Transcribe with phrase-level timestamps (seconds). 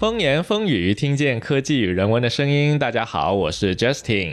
[0.00, 2.78] 风言风语，听见科技与人文的声音。
[2.78, 4.32] 大家好，我是 Justin。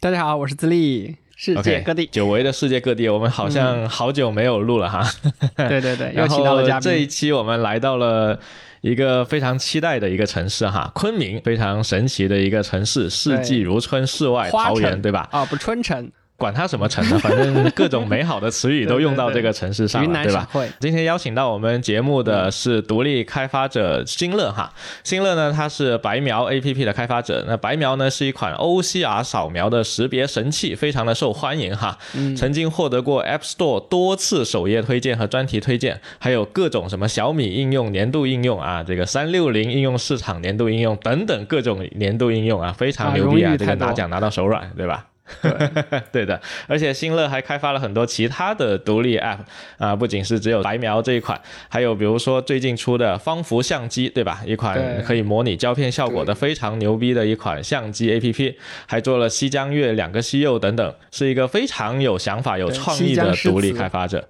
[0.00, 1.16] 大家好，我是自立。
[1.34, 5.02] 世界各地，久违的世界各地，我们好像好久没有录了哈。
[5.56, 6.82] 对对对，又请到了嘉宾。
[6.82, 8.38] 这一期我们来到了
[8.82, 15.26] 一个非常期待的一个城市哈，昆明，非常神奇的一个城市，四季如春，世外桃源，对吧？
[15.32, 16.12] 啊，不，春城。
[16.38, 20.48] 管它什么城呢， 反正各种美好的词语都用到这个城市上了，对吧？
[20.78, 24.72] 今天邀请到我们节目的是独立开发者新乐哈，
[25.02, 27.44] 新乐呢，他是白描 A P P 的开发者。
[27.48, 31.98] 那白描呢是一款 O C R 扫描的识别神器，非常的受欢迎哈。
[32.36, 45.04] 曾经获得过 App Store 多次首页推荐和专题推荐，还有各种什么小米应用年度应用啊，这个三六零应用市场年度应用等等各种年度应用啊，非常牛逼啊，这个拿奖拿到手软，对吧？
[45.42, 49.38] 对 对的，而且新乐还开发了很多其他的独立 App
[49.78, 54.42] 啊，不仅是只有白描这一款，还有比如说最近出的方幅相机，对吧？
[54.46, 58.54] 一款可以模拟胶片效果的非常牛逼的一款相机 APP，
[58.86, 64.26] 还做了西江月两个西柚等等，是一个非常有想法、有创意的独立开发者。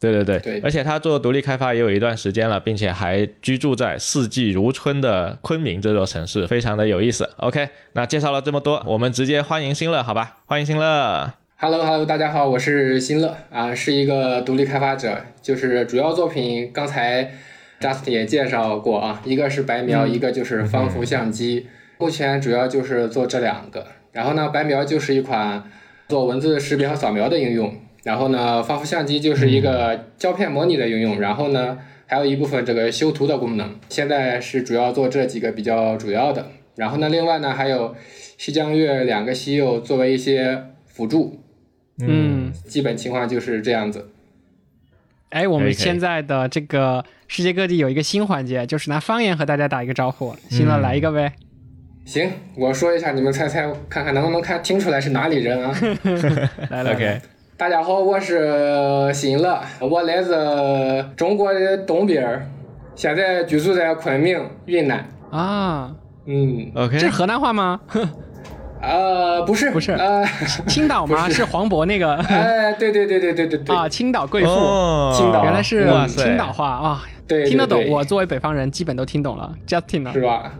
[0.00, 7.28] 对对对，而且他做独立开发也有一段时间了，并且还居住在四季如春的昆明这座城市，非常的有意思。
[7.36, 10.38] OK，那介绍了这么多，我们直接欢迎新乐，好吧？
[10.46, 11.34] 欢迎新乐。
[11.58, 17.32] Hello Hello，大家好，我是新乐啊，是一个独立开发者，就是主要作品刚才
[17.78, 21.66] Justin 也介绍过啊，一个是白描，一个就是方幅相机，
[21.98, 23.86] 目前主要就是做这两个。
[24.12, 25.62] 然后呢，白描就是一款
[26.08, 27.74] 做文字识别和扫描的应用。
[28.02, 33.74] 然后呢，方幅相机就是一个胶片模拟的应用，然后呢，还有一部分这个修图的功能。
[33.88, 36.50] 现在是主要做这几个比较主要的。
[36.76, 37.94] 然后呢，另外呢，还有
[38.38, 41.40] 西江月两个西柚作为一些辅助。
[42.02, 44.08] 嗯，基本情况就是这样子。
[45.28, 50.34] 哎，我们现在的这个世界各地有一个新环节，就是拿方言和大家打一个招呼。
[50.48, 51.34] 行了，来一个呗。
[52.06, 55.78] 行，我说一下，你们猜猜看看能不能看听出来是哪里人啊？
[56.70, 57.20] 来了，OK。
[57.60, 62.46] 大家好，我是新乐，我来自中国的东边儿，
[62.94, 65.06] 现在居住在昆明、云南。
[65.30, 65.92] 啊，
[66.24, 67.78] 嗯，OK，这是河南话吗？
[68.80, 70.24] 呃，不是，不是，呃，
[70.66, 71.28] 青岛吗？
[71.28, 72.14] 是黄渤那个？
[72.30, 73.76] 哎，对对对对对对对。
[73.76, 74.48] 啊，青岛贵妇，
[75.12, 77.02] 青岛，原来是青岛话啊。
[77.28, 77.86] 对，听得懂。
[77.90, 79.52] 我作为北方人，基本都听懂了。
[79.68, 80.10] Justin 呢？
[80.14, 80.50] 是吧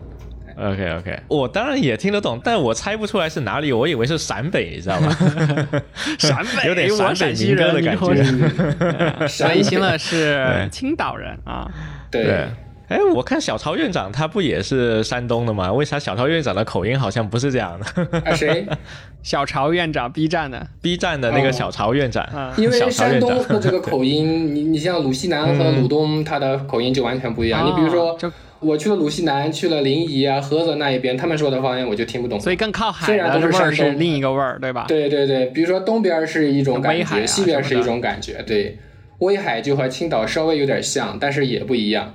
[0.57, 5.15] ？OK OK，我当然也听得懂，但我猜不出来是哪里，我以为是陕北，你知道吗？
[6.19, 9.27] 陕北有点陕北民歌的感觉。
[9.27, 11.69] 陕西了是青岛人啊。
[12.09, 12.45] 对。
[12.87, 15.71] 哎，我看小曹院长他不也是山东的吗？
[15.71, 18.35] 为啥小曹院长的口音好像不是这样的？
[18.35, 18.67] 谁？
[19.23, 22.27] 小曹院长 B 站的 B 站的那个小曹院长。
[22.57, 27.65] 因为山东的这个口音，你你像鲁西南和鲁东，他的口音就完全不一样。
[27.65, 28.17] 你比如说。
[28.61, 32.39] 我去了鲁西南，去了临沂啊、菏泽那一边，他们说的方言我就听不懂。
[32.39, 34.85] 所以更靠海，虽然都是另一个味儿，对吧？
[34.87, 38.43] 对对对，比如说东边是一种感觉，西边是一种感觉。
[38.45, 38.77] 对，
[39.19, 42.13] 威海就和青岛稍微有点像，但是也不一样。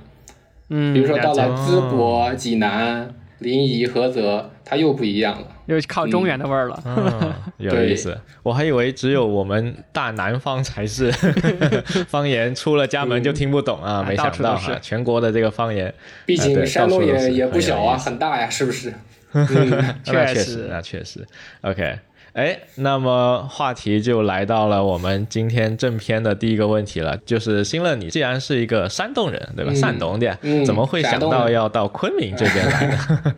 [0.69, 5.47] 嗯，比如说到了淄博、济南、临沂、菏泽，它又不一样了。
[5.67, 8.17] 又靠中原的味儿了，有意思。
[8.41, 11.11] 我还以为只有我们大南方才是
[12.07, 14.03] 方言，出了家门就听不懂啊！
[14.07, 15.93] 没想到哈，全国的这个方言，
[16.25, 18.93] 毕竟山东也也不小啊，很大呀，是不是？
[20.03, 21.27] 确实，那确实。
[21.61, 21.99] OK，
[22.31, 29.73] 哎，那么话题就来到了我们今天正片的第一个问题了，就是新乐，你既然是一个山东人，对吧？
[29.73, 33.35] 山东的，怎么会想到要到昆明这边来呢？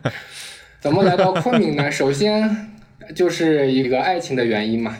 [0.80, 1.88] 怎么来到昆明呢？
[1.92, 2.68] 首先
[3.14, 4.96] 就是一个爱情的原因嘛。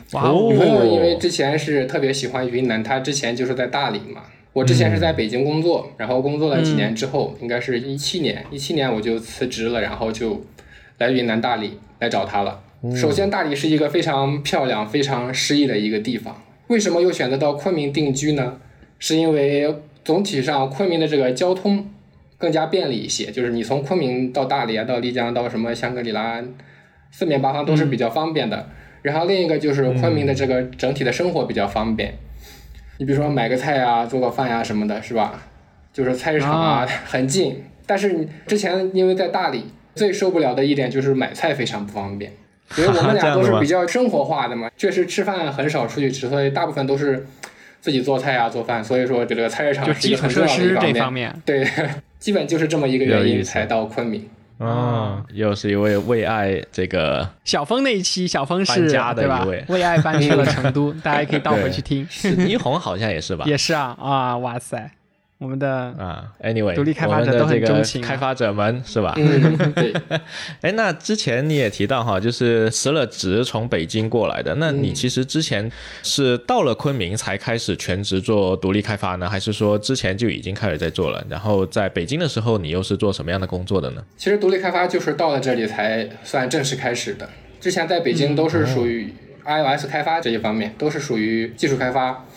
[0.49, 4.21] 女朋友因为之前是特别喜欢云南，她之前就是在大理嘛。
[4.53, 10.43] 我之前是在北京工作，然后工作了几年之后，应该是一七年，一七年我就辞职了，然后就
[10.97, 12.61] 来云南大理来找她了。
[12.93, 16.43] 首先，大理是一个非常漂亮、非常诗意的一个地方。
[16.67, 18.57] 为什么又选择到昆明定居呢？
[18.99, 21.87] 是因为总体上昆明的这个交通。
[22.41, 26.41] 更加便利一些，就是你从昆明到大理啊，到丽江，到什么香格里拉，
[27.11, 28.67] 四面八方都是比较方便的。
[29.03, 32.15] 然后另一个就是昆明的这个整体的生活比较方便。
[32.97, 35.43] 你比如说买个菜啊，做个饭呀什么的，是吧？
[35.93, 37.63] 就是菜市场啊 很近。
[37.85, 39.65] 但是你之前因为在大理，
[39.95, 42.31] 最受不了的一点就是买菜非常不方便。
[42.77, 47.25] 因为我们 俩都是比较生活化的嘛，确实吃饭很少出去吃，所以大部分都是
[47.81, 48.81] 自己做菜啊做饭。
[48.81, 51.35] 所以说这个菜市场是一个很重要的一方面。
[51.45, 51.67] 对。
[52.19, 54.23] 基本就是这么一个原因才到昆明。
[54.59, 59.43] 哦，又是一位为爱这个小峰那一期，小峰是对吧？
[59.67, 62.07] 为爱搬去了成都， 大家可以倒回去听。
[62.37, 63.43] 倪虹好像也是吧？
[63.49, 64.37] 也是啊啊！
[64.37, 64.91] 哇塞，
[65.41, 65.67] 我们的
[65.97, 69.15] 啊，Anyway，独立开发者都很钟情，开发者们是吧？
[69.17, 69.91] 嗯，对。
[70.61, 75.69] 哎，那之前你也提到哈，就是辞了职从北京过来的，那你其实之前
[76.03, 81.25] 是到了昆明才开始全职做独立开发呢，还是说之前就已经开始在做了？
[81.27, 84.03] 然后在北京的时候，你又是做什么样的工作的呢？
[84.17, 87.27] 其实独立开发就是到了这里才算正式开始的，
[87.59, 89.11] 之前在北京都是属于
[89.43, 92.27] iOS 开发这一方面，都是属于技术开发。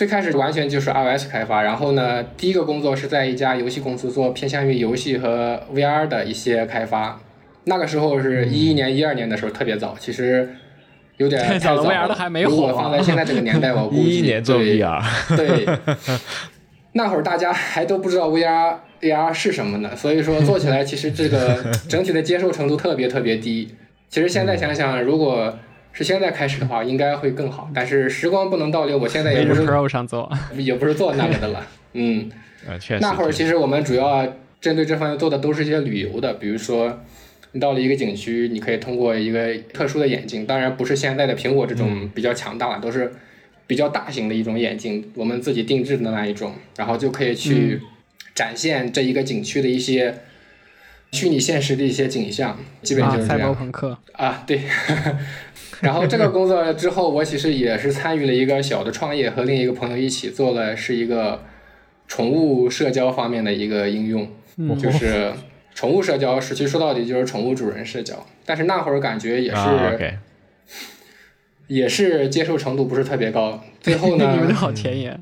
[0.00, 7.20] 最开始完全就是 iOS 开发，然后呢，第一个工作是在一家游戏公司做偏向于游戏和 VR 的一些开发。
[7.64, 10.48] 那个时候是一一年、一二年的时候，特别早，其实
[11.18, 11.84] 有点太早。
[11.84, 12.50] VR 都还没火。
[12.50, 15.02] 如果放在现在这个年代，我估计 一一年做 VR。
[15.36, 15.66] 对，
[16.92, 23.74] 那会儿大家还都不知道 VR、AR 是什么呢，所以说做起来其实这个整体的接受程度特别特别低。
[24.08, 25.58] 其实现在想想，如果
[25.92, 27.70] 是现在开始的话， 应该会更好。
[27.74, 31.66] 但是时光不能倒流，我现在也不是 Pro 上做， 也不是做那个的了。
[31.94, 32.30] 嗯，
[32.78, 32.98] 确实。
[33.00, 34.26] 那会儿其实我们主要
[34.60, 37.00] 针对这方面做的都是一些旅游的，比如说
[37.52, 43.12] 你到了一个景区，你可以通过一个特殊的眼镜，当然不是现在的苹果这种比较强大的，都是
[43.66, 47.80] 比较大型的一种眼镜，我们自己定制的那一种，然后就可以去
[48.34, 50.14] 展现这一个景区的一些
[51.10, 53.38] 虚拟现实的一些景象，基本就是这样。
[53.38, 54.60] 赛博朋克啊，对。
[55.82, 61.42] 然后这个工作之后，我其实也是参与了一个小的创业，和另一个朋友一起做了是一个
[62.06, 64.28] 宠物社交方面的一个应用，
[64.78, 65.32] 就是
[65.74, 68.26] 宠物社交，实际说到底就是宠物主人社交。
[68.44, 70.18] 但是那会儿感觉也是，
[71.66, 73.62] 也是接受程度不是特别高。
[73.80, 75.18] 最后呢， 你们好田野。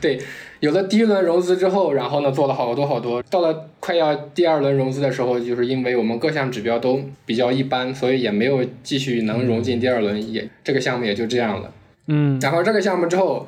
[0.00, 0.18] 对。
[0.60, 11.72] 有了第一轮融资之后，然后呢做了好多好多，到了快要第二轮融资的时候，就是因为我们各项指标都比较一般，所以也没有继续能融进第二轮，也这个项目也就这样了。
[12.06, 13.46] 嗯，然后这个项目之后，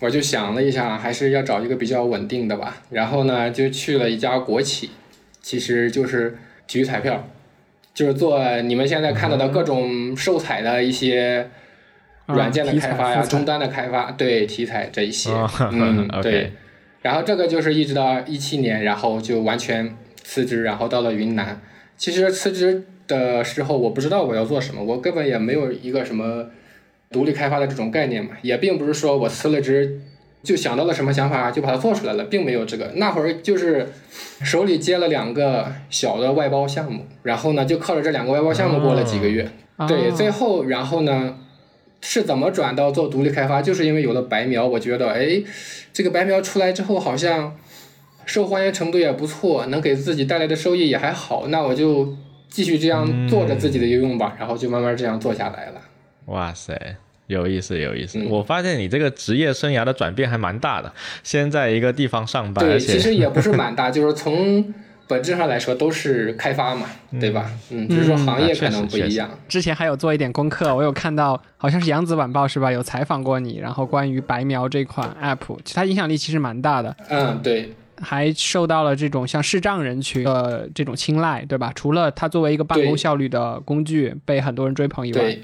[0.00, 2.82] 我就想了一下，还是要找一个比较稳定的吧。
[2.90, 4.90] 然后呢，就去了一家国企，
[5.42, 7.26] 其实就是体育彩票，
[7.92, 11.50] 就是做你们现在看到的各种售彩的一些。
[12.28, 15.30] 软件的开发呀，终端的开发，对题材这一些，
[15.72, 16.52] 嗯， 对。
[17.00, 21.60] 然后这个就是一直到一七年，然后就完全辞职，然后到了云南。
[21.96, 26.46] 其实辞职的时候，我不知道我要做什么，我根本也没有一个什么
[27.10, 30.00] 独立开发的这种概念嘛，也并不是说我辞了职
[30.42, 32.92] 就想到了什么想法就把它做出来了，并没有这个。
[32.96, 33.88] 那会儿就是
[34.42, 39.48] 手里接了两个小的外包项目，然后呢就靠着这两个外包项目过了几个月。
[39.86, 41.38] 对，最后然后呢？
[42.00, 43.60] 是怎么转到做独立开发？
[43.60, 45.42] 就是因为有了白描，我觉得，哎，
[45.92, 47.56] 这个白描出来之后，好像
[48.24, 52.16] 受欢迎程度也不错，能给自己带来的收益也还好，那我就
[52.48, 55.80] 继续这样做着自己的应用吧，然后就慢慢这样做下来了。
[56.26, 56.96] 哇塞，
[57.26, 58.22] 有意思，有意思！
[58.28, 60.92] 我发现你这个职业生涯的转变还蛮大的，
[61.22, 64.72] 先在一个地方上班，对，其实也不是蛮大， 就是从。
[65.08, 66.86] 本质上来说都是开发嘛，
[67.18, 67.50] 对吧？
[67.70, 69.30] 嗯，只是说行业可能不一样。
[69.48, 72.70] 之前还有做一点功课，我有看到，好像是扬子晚报是吧？
[72.70, 76.94] 有采访过你，然后关于白描这款 app，其实它影响力其实蛮大的。
[77.08, 77.72] 嗯，对。
[78.00, 81.72] 还受到了这种像视障人群的这种青睐，对吧？
[81.74, 85.36] 除了它作为一个办公效率的工具被很多人追捧以外，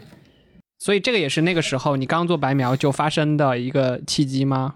[0.78, 4.74] 所以这个也是那个时候你刚做白描就发生的一个契机吗？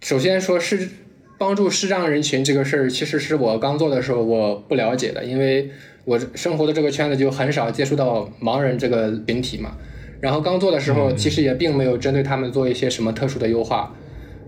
[0.00, 0.90] 首先说是。
[1.38, 5.70] 帮助视障人群这个事儿，其实是我刚做的时候我不了解的，因为
[6.04, 9.76] 我生活的这个圈子就很少接触到盲人这个群体嘛。
[10.20, 13.94] 然后刚做的时候，其实也并没有针对他们做一些什么特殊的优化，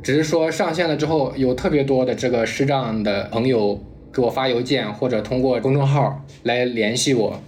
[0.03, 3.81] 只是说上线了之后，有特别多的这个视障的朋友
[4.13, 7.41] 给我发邮件或者通过公众号来联系我，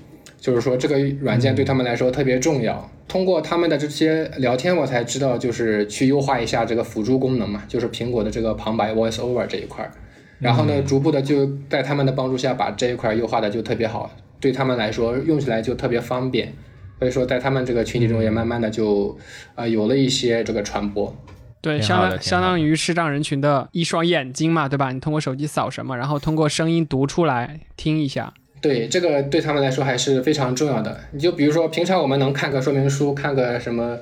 [0.43, 2.91] 就是说这个软件对他们来说特别重要。
[3.07, 9.93] 通过他们的这些聊天，我才知道就是去优化一下这个辅助功能嘛，就是苹果的这个旁白 Voice Over 这一块儿。
[10.41, 16.53] 然后呢，逐步的就在他们的帮助下，把这一块优化的就特别好，对他们来说用起来就特别方便。
[16.99, 19.17] 所以说，在他们这个群体中也慢慢的就
[19.55, 21.15] 呃有了一些这个传播。
[21.61, 24.91] 对，相当相当于视障人群的一双眼睛嘛，对吧？
[24.91, 28.35] 你通过手机扫什么，然后通过声音读出来听一下。
[28.63, 30.99] 对这个对他们来说还是非常重要的。
[31.11, 33.99] 你就比如说，平常我们能看个说明书，看个什么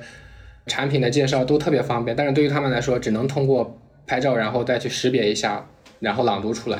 [0.67, 5.67] 产品的介绍都特别方便，但是对于他们来说，只能通过拍照，然后再去识别一下，
[5.99, 6.79] 然后朗读出来。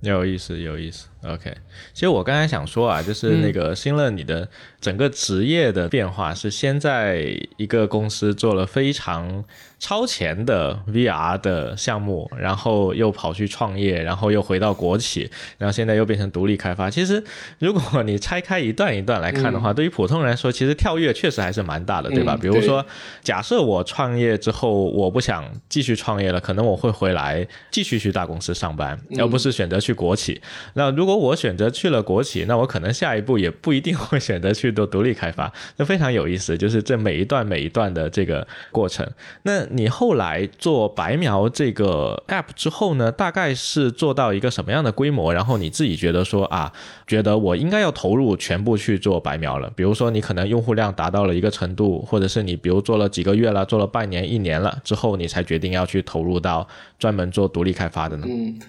[0.00, 1.06] 有意思，有意思。
[1.24, 1.52] OK，
[1.92, 4.48] 其实我刚才想说啊，就是那个新乐，你的
[4.80, 9.44] 整个职业的变化是先在一个公司做了非常
[9.80, 16.88] 超前的 VR 的项目，然后又跑去创业，然后又回到国企，然后现在又变成独立开发。
[16.88, 17.22] 其实
[17.58, 22.36] 如果你拆开一段一段来看的话，对于普通人来说，其实跳跃确实还是蛮大的，对吧？
[22.40, 22.84] 比如说，
[23.24, 30.40] 假设我创业之后，我不想继续创业了，可能我会回来继续去大公司上班，而不是选择去国企。
[30.74, 39.10] 那如果如果我选择去了国企，那我可能下一步也不一定会选择去做独立开发， 那非常有意思，就是这每一段每一段的这个过程。
[39.44, 45.32] 那你后来做白描这个 app 之后呢，大概是做到一个什么样的规模？
[45.32, 46.70] 然后你自己觉得说啊，
[47.06, 49.72] 觉得我应该要投入全部去做白描了。
[49.74, 58.26] 比如说你可能用户量达到了一个程度，或者是你比如做了几个月了，做了半年、一年了之后，你才决定要去投入到专门做独立开发的呢？
[58.28, 58.60] 嗯。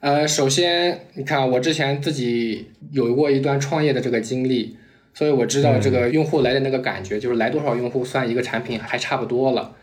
[0.00, 4.76] 呃，首先，你看，我之前自己有过一段创业的这个经历，
[5.14, 9.74] 所以我知道这个用户来的那个感觉，就是来多少用户算一个产品还差不多了。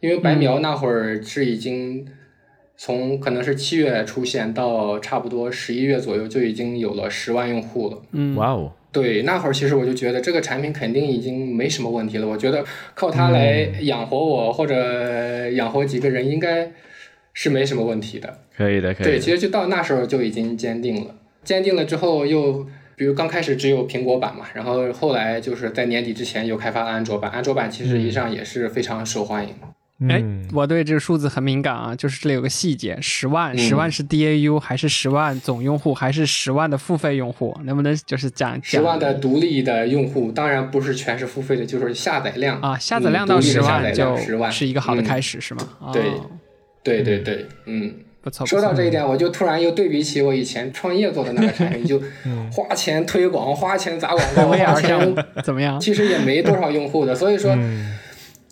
[0.00, 2.06] 因为白描那会儿是已经
[2.76, 8.02] 从可能是七月出现到差不多十一月左右就已经有了十万用户了。
[8.12, 12.28] 嗯，哇哦，对，那会儿其实我就觉得这个产品肯定已经没什么问题了。
[12.28, 16.70] 我觉得靠它来养活我或者养活几个人应该
[17.38, 18.38] 是没什么问题的。
[18.56, 19.06] 可以的，可以。
[19.06, 21.14] 对，其实就到那时候就已经坚定了。
[21.44, 22.66] 坚定了之后，又
[22.96, 27.30] 比如刚开始只有苹果版嘛，然后后来就是在年底之前又开发了安卓版。
[27.30, 29.54] 安卓版其实一上也是非常受欢迎。
[30.08, 37.54] 哎，我对这个数字很敏感啊，就是这里有个细节：十万，十万是 DAU 还是十万总用户，还是十万的付费用户？
[37.64, 40.32] 能不能就是讲十万的独立的用户？
[40.32, 44.16] 当然不是全是付费的，就是下载量啊，下载量到十万就
[44.50, 45.66] 是一个好的开始，是吗？
[45.92, 46.02] 对，
[46.86, 47.92] 对对对，嗯。
[48.22, 52.02] 不错说到这一点，我就突然又对比起我以前创业做的那个产品， 就
[52.50, 55.14] 花钱推广、花钱砸广告、 花钱
[55.44, 55.78] 怎么样？
[55.78, 57.56] 其实也没多少用户的，所以说，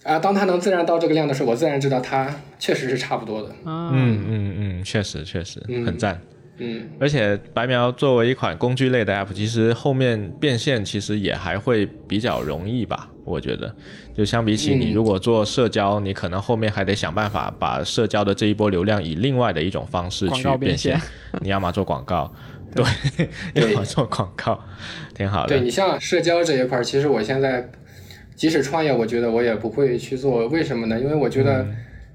[0.05, 3.49] 啊，当它能自然到这个量的时候，我自然知道它确实是差不多的。
[3.65, 6.21] 嗯嗯嗯，确实确实很赞。
[6.59, 13.11] 嗯，而且白描作为一款工具类的 app，其实后面变现其实也还会比较容易吧？
[13.25, 13.75] 我觉得，
[14.15, 21.01] 就相比起你如果做社交，你可能后面还得想办法把社交的这一波流量以另外的一种方式去变现。
[21.41, 22.33] 你要么做广告，
[22.75, 22.85] 对，
[23.55, 24.63] 要么做广告，
[25.15, 25.49] 挺好的。
[25.49, 27.69] 对你像社交这一块，其实我现在
[28.37, 30.47] 即使创业，我觉得我也不会去做。
[30.49, 31.01] 为什么呢？
[31.01, 31.67] 因为我觉得。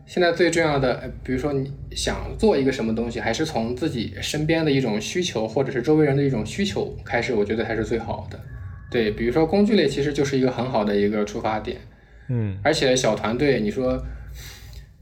[0.10, 8.39] 现在最重要的，比如说你想做一个什么东西，还是从自己身边的一种需求，或者是周围人的一种需求开始，我觉得才是最好的。
[8.89, 11.78] 对，比如说工具类，其实就是一个很好的一个出发点。
[12.28, 14.04] 嗯，而且小团队，你说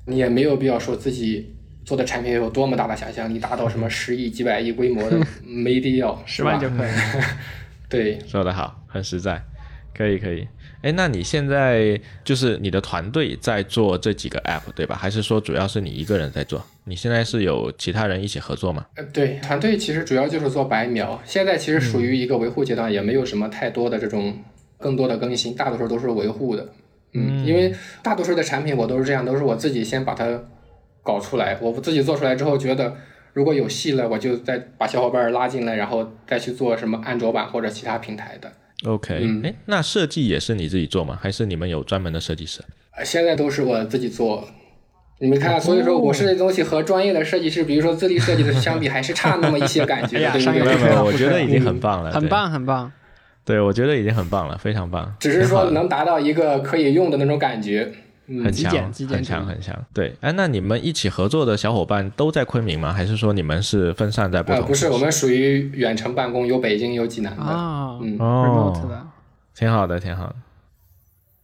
[0.07, 6.91] 你也没有必要说自己做的产品有多么大的想象力，达到什么十亿、几百亿规模的， 没必要，十万就可以。
[7.87, 9.41] 对，说的好，很实在，
[9.95, 10.45] 可以，可以。
[10.81, 14.95] 哎，那你现在就是你的团队在做这几个 app 对吧？
[14.95, 16.63] 还是说主要是你一个人在做？
[16.83, 18.85] 你现在是有其他人一起合作吗？
[18.95, 24.37] 呃，对，团队其实主要就是做白描，现在其实属于一个维护阶段，也没有什么太多的这种
[24.77, 26.69] 更多的更新，大多数都是维护的。
[27.13, 30.43] 嗯，因为大多数的产品我都是这样，都是我自己先把它
[31.01, 32.95] 搞出来，我自己做出来之后觉得
[33.33, 38.51] 如果有戏了，我就再把小伙伴拉进来，然后再去做什么安卓版或者其他平台的。
[38.85, 41.17] OK，哎，那设计也是你自己做吗？
[41.21, 42.61] 还是你们有专门的设计师？
[43.03, 44.47] 现在都是我自己做。
[45.19, 50.63] 你们看，所以说我设计东西和专业的设计师，比如说自立设计的相比，还是差那么一些感觉，对不对？
[50.63, 52.91] 没有没有，我觉得已经很棒了，很棒很棒。
[53.43, 55.15] 对，我觉得已经很棒了，非常棒。
[55.19, 57.91] 只是说能达到一个可以用的那种感觉。
[58.27, 59.75] 很强，很强，很强。
[59.93, 62.91] 对，哎，那你们一起合作的小伙伴都在昆明吗？
[62.91, 64.65] 还是说你们是分散在不同？
[64.65, 67.41] 不是，我们属于远程办公，有北京，有济南的。
[67.43, 68.73] 啊，嗯，哦，
[69.55, 70.35] 挺好的，挺好的。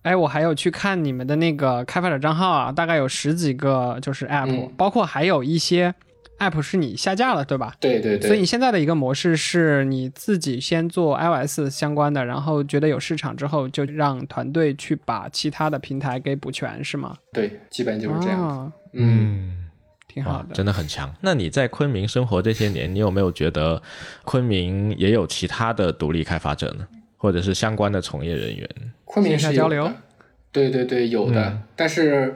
[0.03, 5.95] 哎，我还有去看你们的那个开发者账号啊，大概有十几个，就是 app，包括还有一些。
[6.39, 7.75] App 是你下架了，对吧？
[7.79, 8.27] 对对对。
[8.27, 17.15] 所以你现在的一个模式是你自己先做 iOS 相关的，然后觉得有市场之后，就让团队去把其他的平台给补全，是吗？
[17.31, 18.71] 对，基本就是这样。
[18.93, 19.69] 嗯，
[20.07, 21.13] 挺好的，真的很强。
[21.21, 23.81] 那你在昆明生活这些年，你有没有觉得
[24.23, 26.87] 昆明也有其他的独立开发者呢？
[27.17, 28.69] 或者是相关的从业人员？
[29.05, 29.89] 昆明是交流？
[30.51, 32.35] 对对对，有的，但是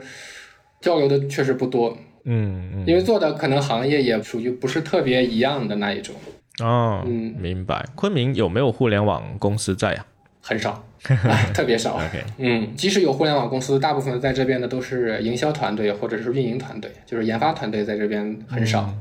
[0.80, 1.96] 交流的确实不多。
[2.30, 6.14] 嗯，因为做的可能行业也属于不是特别一样的那一种。
[6.62, 7.84] 哦，嗯，明白。
[7.94, 10.04] 昆明有没有互联网公司在呀？
[10.42, 10.84] 很少，
[11.54, 11.94] 特别少。
[11.94, 18.82] OK，嗯，即使有互联网公司，大部分在这边的都是营销团队或者是运营团队，就是研发团队在这边很少。
[18.82, 19.00] 嗯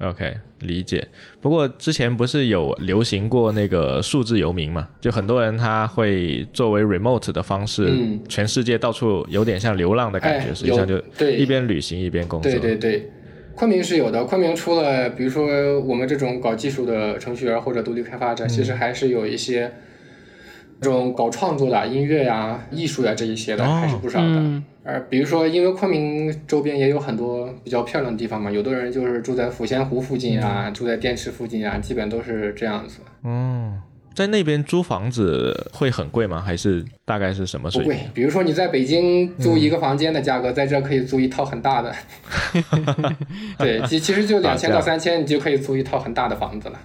[0.00, 1.06] ，OK，理解。
[1.40, 4.88] 不过之前不是有流行过那个数字游民嘛？
[5.00, 7.90] 就很多人他会作为 remote 的方式，
[8.28, 10.98] 全世界到处有点像流浪的感觉，实际上就
[11.30, 12.50] 一边旅行一边工作。
[12.50, 13.10] 对对对，
[13.54, 14.24] 昆明是有的。
[14.24, 19.72] 昆明除了比如说我们这种搞技术的程序员或者独立开发者，其实还是有一些。
[20.80, 24.62] 这种搞创作的音乐呀、艺术呀这一些的还是不少的。
[24.82, 33.00] 而比如说，因为昆明周边也有很多比较漂亮的地方嘛，有的人就是住在抚仙湖附近啊，住在滇池附近啊，基本都是这样子。
[33.22, 33.78] 嗯，
[34.14, 36.40] 在那边租房子会很贵吗？
[36.40, 37.92] 还是大概是什么水平？
[37.92, 38.08] 不贵。
[38.14, 41.94] 比如说你在北京租一个房间的价格，在这可以租一套很大的。
[43.58, 46.80] 对，其其实就两千到三千，你就可以租一套很大的房子了。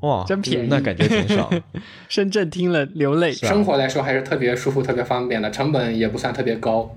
[0.00, 1.50] 哇，真便宜，那感觉挺爽。
[2.08, 3.32] 深圳听了流泪。
[3.32, 6.96] 生活来说还是特别舒服、特别方便的，成本也不算特别高。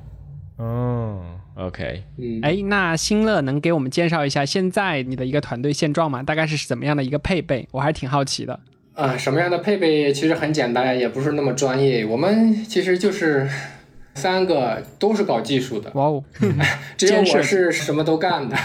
[0.58, 1.20] 嗯
[1.56, 2.04] ，OK。
[2.18, 6.24] 嗯，哎，那新乐能给我们介绍一下现在你的一个团队现状吗？
[6.24, 7.68] 大概是怎么样的一个配备？
[7.72, 8.60] 我还是挺好奇的。
[8.94, 12.06] 啊，什么样的配备其实很简单，也不是那么专业。
[12.06, 13.50] 我们其实就是
[14.14, 15.92] 三个都是搞技术的。
[15.96, 16.24] 哇哦，
[16.96, 18.56] 只有我是什么都干的。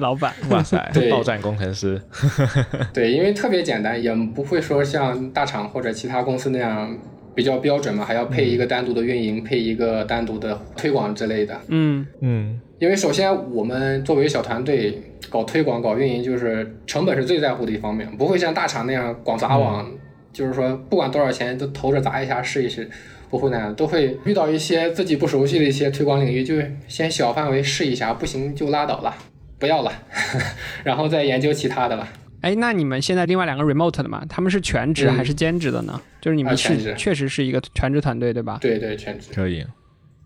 [0.00, 0.76] 老板，哇塞，
[1.10, 2.00] 爆站工程师，
[2.92, 6.98] 对，因为特别简单，也不会说像大厂或者其他公司那样
[7.34, 11.58] 比较标准嘛，还要配一个单独的运营，配一个单独的推广之类的。
[11.68, 12.04] 嗯。
[12.20, 19.88] 嗯，因为首先我们作为小团队搞推广、搞运营，就是成本是最在乎的一方面，不会像大厂那样广撒网，
[20.32, 22.88] 就是说不管多少钱都投着砸一下试一试，
[23.28, 26.56] 不会那样，都会遇到一些自己不熟悉的一些推广领域，就
[26.88, 29.14] 先小范围试一下，不行就拉倒了。
[29.60, 29.92] 不要了，
[30.82, 32.08] 然后再研究其他的吧。
[32.40, 36.00] 哎，那你们现在另外两个 remote 的嘛，他们是全职还是兼职的呢？
[36.22, 38.56] 就是你们是确实是一个全职团队，对吧？
[38.60, 39.64] 对对，全职可以，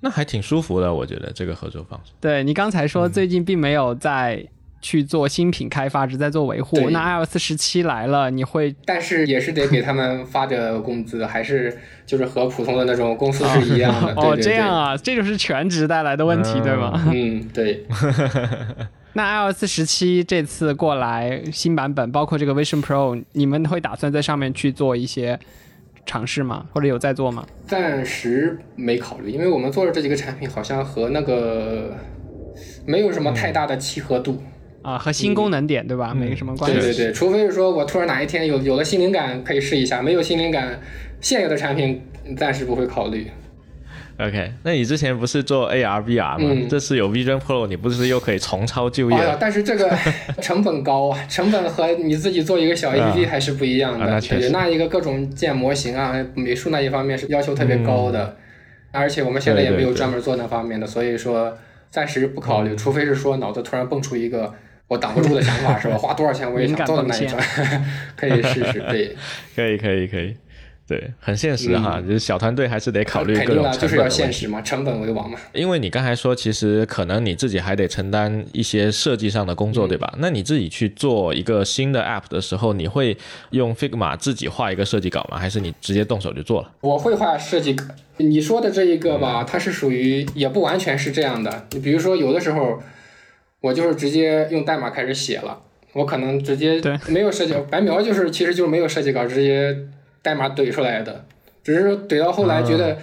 [0.01, 2.13] 那还挺舒服的，我觉得这个合作方式。
[2.21, 4.47] 对你刚才说最近并没有在
[4.85, 6.91] 去做新品开发，只在做维护。
[6.91, 8.77] 那 iOS 十七来了，你会？
[8.85, 11.75] 但是也是得给他们发着工资，还是
[12.05, 14.13] 就是和普通的那种公司是一样的。
[14.21, 17.03] 哦，这样啊，这就是全职带来的问题，对吗？
[17.11, 17.87] 嗯，对。
[19.17, 25.39] 那 iOS 十七这次过来新版本，包括这个 Vision Pro，你们会打算在上面去做一些
[26.05, 26.67] 尝试吗？
[26.73, 27.47] 或者有在做吗？
[27.67, 31.97] 暂时没考虑，因为我们做的这几个产品好像和那个
[32.85, 34.43] 没有什么太大的契合度
[34.85, 36.13] 啊，和新功能点对吧？
[36.15, 36.79] 没什么关系。
[36.79, 40.79] 对对对，除非是说我突然哪一天有有了新灵感可以试一下，没有新灵感，
[41.21, 42.03] 现有的产品
[42.37, 43.27] 暂时不会考虑。
[44.17, 46.67] OK，那你之前不是做 AR VR 吗？
[46.71, 49.19] 这次有 Vision Pro，你不是又可以重操旧业？
[49.41, 49.91] 但是这个
[50.41, 54.07] 成本高啊，成本和你自己做一个小 APP 还是不一样的。
[54.07, 58.37] 那确实，那一个各种建模型啊，美术那一方面是要求特别高的，
[58.93, 61.53] 而且我们现在也没有专门做那方面的，所以说
[61.91, 62.77] 暂时不考虑。
[62.77, 64.55] 除非是说脑子突然蹦出一个
[64.89, 65.97] 我挡不住的想法，是吧？
[65.99, 67.39] 花多少钱我也想做的那一种，
[68.17, 68.81] 可以试试。
[68.89, 69.17] 对，
[69.57, 70.37] 可以，可以，可以。
[70.87, 75.39] 对，很现实哈，就是小团队还是得考虑各种成本就是要现实嘛，成本为王嘛。
[75.55, 80.13] 因为你刚才说，其实可能你自己还得承担一些设计上的工作，对吧？
[80.19, 83.17] 那你自己去做一个新的 app 的时候，你会
[83.49, 85.39] 用 Figma 自己画一个设计稿吗？
[85.39, 86.71] 还是你直接动手就做了？
[86.83, 87.83] 我会画设计稿。
[88.19, 91.67] 你说的这一个吧，它是属于也不完全是这样的。
[91.71, 92.83] 你比如说，有的时候
[93.65, 95.59] 我就是直接用代码开始写了，
[95.95, 99.77] 我可能直接没有设计，白描就是其实就是没有设计稿，直接。
[100.25, 101.27] 代码怼出来的，
[101.63, 102.97] 只是怼到后来觉得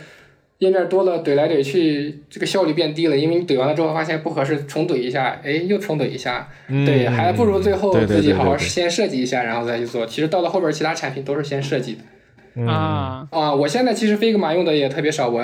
[0.57, 3.15] 页面多了，怼来怼去，这个效率变低了。
[3.15, 10.03] 因为你怼完了之后发现不合适，重怼一下，哎，又重怼一下，对，还不如最后自己好好先设计一下，然后再去做。
[10.03, 12.65] 其实到了后边，其他产品都是先设计的。
[12.65, 13.53] 啊啊！
[13.53, 15.39] 我现在其实 Figma 用的也特别少，我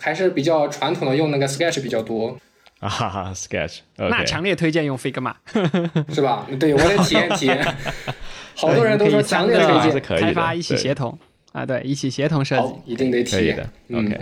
[0.00, 2.36] 还是比较传统的，用那个 Sketch 比较多。
[2.80, 5.34] 啊哈哈，Sketch，那强烈推荐用 Figma，
[6.12, 6.46] 是吧？
[6.58, 7.62] 对我得体验体验。
[8.56, 11.16] 好多人都说强烈推荐开发一起协同
[11.52, 13.68] 啊，对，一起协同设计，一定得体验的。
[13.98, 14.18] OK，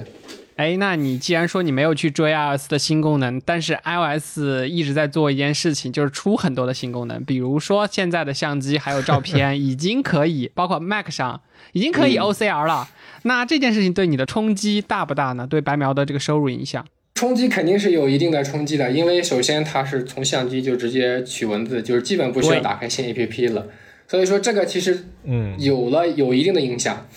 [0.57, 11.41] 哎，那你既然说你没有去追 iOS 的新功能，但是 iOS 一直在做一件事情，就是出很多的新功能，比如说现在的相机还有照片 已经可以，包括 Mac 上
[11.73, 12.89] 已经可以 OCR 了。
[13.23, 15.47] 那这件事情对你的冲击大不大呢？
[15.47, 16.85] 对白描的这个收入影响？
[17.19, 23.67] 冲击肯定是有一定的冲击的，因为首先它是从相机就直接取文字，就是基本不需要打开新 APP 了。
[24.07, 25.57] 所以说这个其实嗯。
[25.59, 27.09] 有了有一定的影响，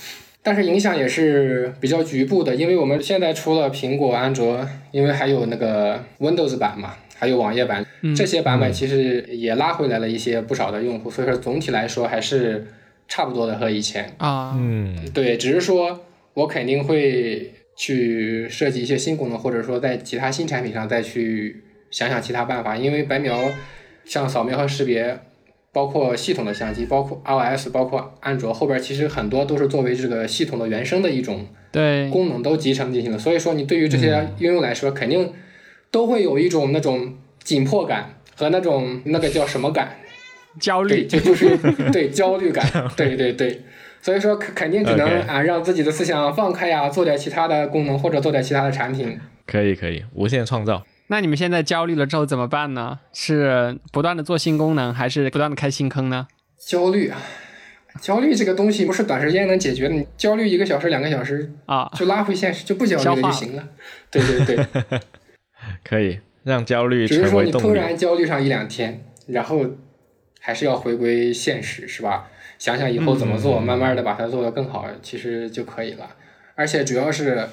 [0.42, 7.86] 但是影响也是比较局部的，因为我们现在除了苹果、安卓，因为还有那个 Windows 版嘛，还有网页版，
[8.18, 12.66] 这些版本其实也拉回来了一些不少的用户，所以说总体来说还是
[13.08, 14.16] 差不多的和以前。
[14.18, 16.00] 啊，嗯，对，只是说
[16.34, 23.52] 我肯定会去设计一些新功能，或者说在其他新产品上再去想想其他办法，因为白描。
[24.04, 25.20] 像扫描和识别，
[25.72, 33.20] 包括系统的相机，包括 iOS，包括安卓后边其实很多都是作为这个系统的原生的一种对功能都集成进行的。
[33.20, 35.32] 所以说，你对于这些应用来说，肯定
[35.92, 39.98] 都会有一种那种紧迫感和那种那个叫什么感？
[40.60, 41.56] 焦虑，就就是
[41.94, 42.66] 对焦虑感，
[42.98, 43.62] 对 对对。
[44.02, 49.20] 所以说肯肯定只能啊让自己的思想放开呀，做点其他的功能或者做点其他的产品。
[49.46, 50.86] 可以可以，无限创造。
[51.08, 53.00] 那你们现在焦虑了之后怎么办呢？
[53.14, 56.28] 是不断的做新功能，还是不断的开新坑呢？
[56.58, 57.20] 焦虑啊，
[58.00, 63.68] 焦虑这个东西不是短时间能解决的，你焦虑一个小时、两个小时啊，就拉回现实，就不焦虑了就行了。
[64.10, 64.66] 对对对，
[65.84, 69.66] 可以让焦虑只是说你突然焦虑上一两天，然后
[70.40, 72.30] 还是要回归现实，是吧？
[72.62, 76.06] 想想以后怎么做，慢慢的把它做得更好，其实就可以了。
[76.54, 77.50] 而且主要是。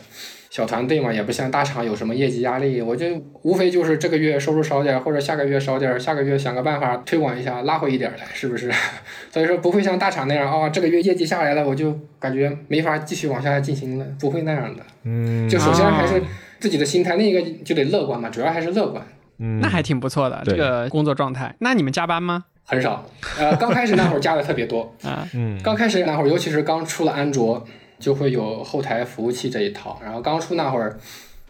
[0.50, 3.04] 小团队嘛，也不像大厂有什么业绩压力，我就
[3.42, 8.72] 无非就是这个月收入少点，或者下个月少点，下个月想个办法推广一下，拉回一点来，是不是？
[9.30, 14.82] 所以说不会像大厂那样啊，这个月业绩下来了，我就感觉没法继续往下进行了，不会那样的。
[15.02, 16.14] 嗯，就首先还是
[16.58, 19.06] 自己的心态，另一个就得乐观嘛，主要还是乐观。
[19.36, 21.54] 嗯，那还挺不错的这个工作状态。
[21.60, 22.46] 那你们加班吗？
[22.68, 23.04] 很少，
[23.38, 27.66] 呃，刚开始那会儿加的特别多 啊，嗯，刚开始那会儿，尤其是刚出了安卓。
[28.00, 30.96] 就会有后台服务器这一套，然后刚出那会儿，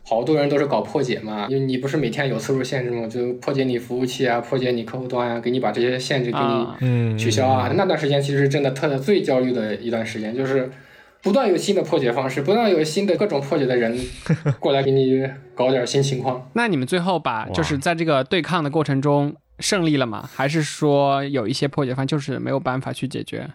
[0.02, 3.06] 好多人都是搞破解嘛，因为你不是每天有次数限制吗？
[3.06, 6.38] 就破解你服务器啊，破解你客户端啊，给你把这些限制给
[6.86, 7.70] 你取消啊。
[7.74, 10.70] 那段时间其实真的特最焦虑的一段时间，就是
[11.22, 13.94] 不断有新的破解方式，不断有新的各种破解的人
[14.58, 15.22] 过来给你
[15.54, 16.48] 搞点新情况。
[16.54, 20.28] 那你们最后把就是在这个对抗的过程中胜利了吗？
[20.34, 23.48] 还是说有一些破解方就是没有办法去解决？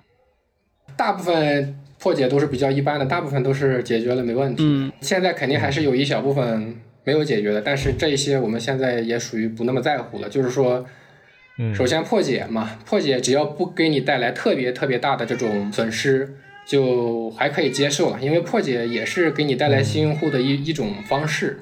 [0.96, 1.80] 大部分。
[2.00, 4.62] 破解都是比较一般的，大部分都是解决了没问题。
[4.66, 10.28] 嗯，现在肯定还是有一小部分没有解决的，但是这一些我们现在也属于不那么在乎了。
[10.28, 10.86] 就是说，
[11.60, 16.36] 嗯，首先破解嘛，破解只要不给你带来特别特别大的这种损失，
[16.68, 18.20] 就还可以接受了。
[18.20, 21.62] 因为破解也是给你带来新用户的一一种方式，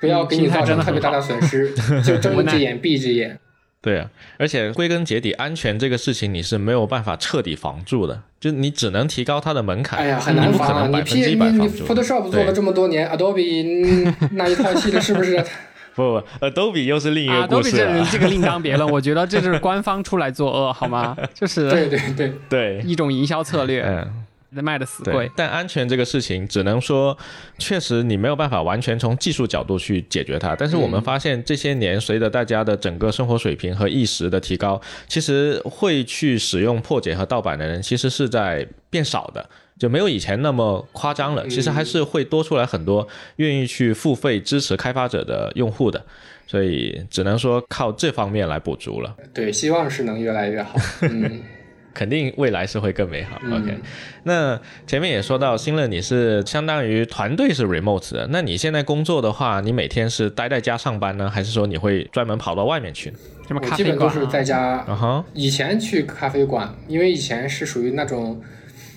[0.00, 3.38] 不要给你造成特别大的损失，就睁一只眼闭一只眼。
[3.82, 9.98] 对啊，而且归根结底，安全这个事情你是没有办法彻底防住的，就你只能提高它的门槛。
[9.98, 10.86] 哎呀，很难防啊！
[10.86, 15.42] 你 P 你你 Photoshop 做了这么多年， Adobe 那一套系列是不是？
[15.96, 17.76] 不不，Adobe 又是另一个故事。
[17.76, 21.16] Adobe 这这个另当别论，我觉得这是官方出来作恶，好吗？
[21.34, 23.82] 就是对对对对一种营销策略。
[23.82, 24.19] 嗯。
[24.50, 27.16] 卖的死贵，但安全这个事情，只能说，
[27.58, 30.56] 确实你没有办法完全从技术角度去解决它。
[30.56, 41.46] 但是我们发现这些年，随着大家的整个生活水平和意识的提高，其实会去使用破解和盗版的人，其实是在变少的，就没有以前那么夸张了。
[41.46, 46.04] 其实还是会多出来很多愿意去付费支持开发者的用户的，
[46.48, 49.14] 所以只能说靠这方面来补足了。
[49.32, 50.76] 对，希望是能越来越好。
[51.02, 51.40] 嗯。
[51.92, 53.36] 肯定未来是会更美好。
[53.50, 53.78] OK，
[54.24, 63.12] 那前面也说到，新乐你是相当于团队是 remote 的，那你现在工作的话，你每天是待在家上班呢，还是说你会专门跑到外面去？
[63.48, 63.60] 什么？
[63.76, 64.58] 基本都是在家。
[64.86, 65.24] 啊哈。
[65.34, 68.40] 以前去咖啡馆，因为以前是属于那种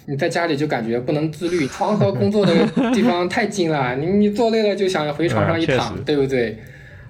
[0.06, 2.54] 你在家里就感觉不能自律，床和工作的
[2.94, 6.60] 地方太近了，你你坐累了就想回床上一躺，对不对？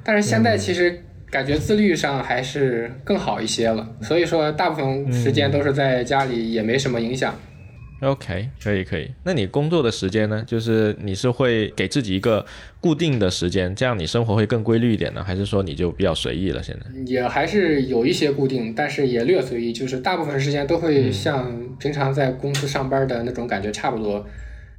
[0.04, 1.04] 但是现在其实。
[1.34, 7.34] 感觉自律上还是更好一些了，所以说大部分时间都是在家里，也没什么影响。
[8.02, 9.10] OK，可以可以。
[9.24, 10.44] 那你工作的时间呢？
[10.46, 12.46] 就是你是会给自己一个
[12.80, 15.24] 固定的时间，这样你生活会更规律一点呢？
[15.24, 16.62] 还是说你就比较随意了？
[16.62, 24.24] 现在也还是有一些固定，但是也略随意，就是大部分时间都会像平常在公司上班的那种感觉差不多。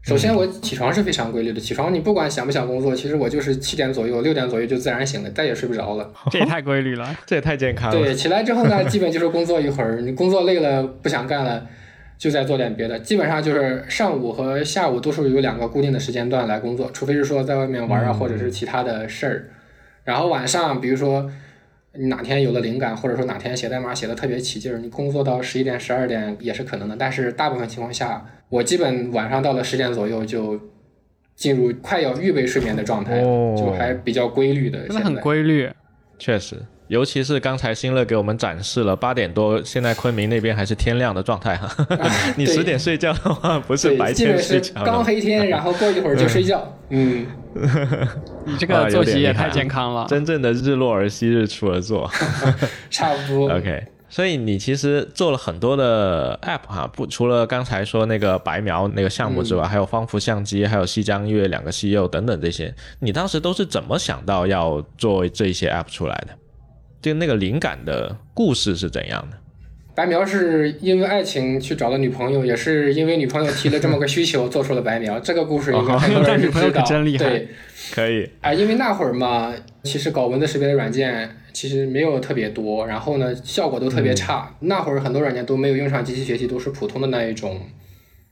[0.05, 1.59] 首先，我起床是非常规律的。
[1.59, 6.13] 起床，你不管想不想工作，其实我就是七点左右、六点左右就自然醒了，再也睡不着了。
[6.31, 7.99] 这也太规律了，这也太健康了。
[7.99, 10.03] 对，起来之后呢，基本就是工作一会儿。
[10.03, 11.67] 你工作累了不想干了，
[12.19, 12.99] 就再做点别的。
[12.99, 19.49] 基本上就是上午和下午都是有两个固定的时间段来工作，除非是说在外面玩啊，或者是其他的事儿。
[20.05, 21.31] 然后晚上，比如说
[21.99, 26.97] 你哪天有了灵感，或者说哪天写代码写的特别起劲儿，你工作到十一点、十二点也是可能的。
[26.97, 28.25] 但是大部分情况下。
[28.51, 30.61] 我基本晚上到了十点左右就
[31.35, 34.87] 进入快要预备睡眠的状态，就还比较规律的。
[34.87, 35.69] 真的很规律，
[36.19, 36.57] 确实，
[36.95, 41.69] 尤其是刚才新乐给我们展示了八点多，现在昆明那边还是天亮的状态哈。
[42.39, 46.73] 你十点睡觉的话，不是白天睡觉，刚黑天，然后过一会儿就睡觉。
[46.91, 47.27] 嗯，
[48.47, 52.09] 你这个作息也太健康了，真正的日落而息，日出而作，
[52.91, 53.53] 差不多。
[53.53, 53.89] OK。
[54.09, 66.44] 所以你其实做了很多的 App 哈，不除了刚才说那个白描那个项目之外，还有方幅相机，还有西江月两个 CEO 等等这些，你当时都是怎么想到要做这些 App 出来的？
[67.05, 69.37] 就那个灵感的故事是怎样的？
[69.95, 75.21] 白描是因为爱情去找了女朋友，也是因为女朋友提了这么个需求，做出了白描。
[75.21, 76.83] 这个故事应该很多人是知道。
[77.19, 77.49] 对，
[77.93, 84.57] 可以啊，因为那会儿嘛，其实搞文字识别的软件其实没有特别多，然后呢，效果都特别差。
[84.61, 87.61] 那会儿很多软件都没有用上机器学习，都是普通的那一种，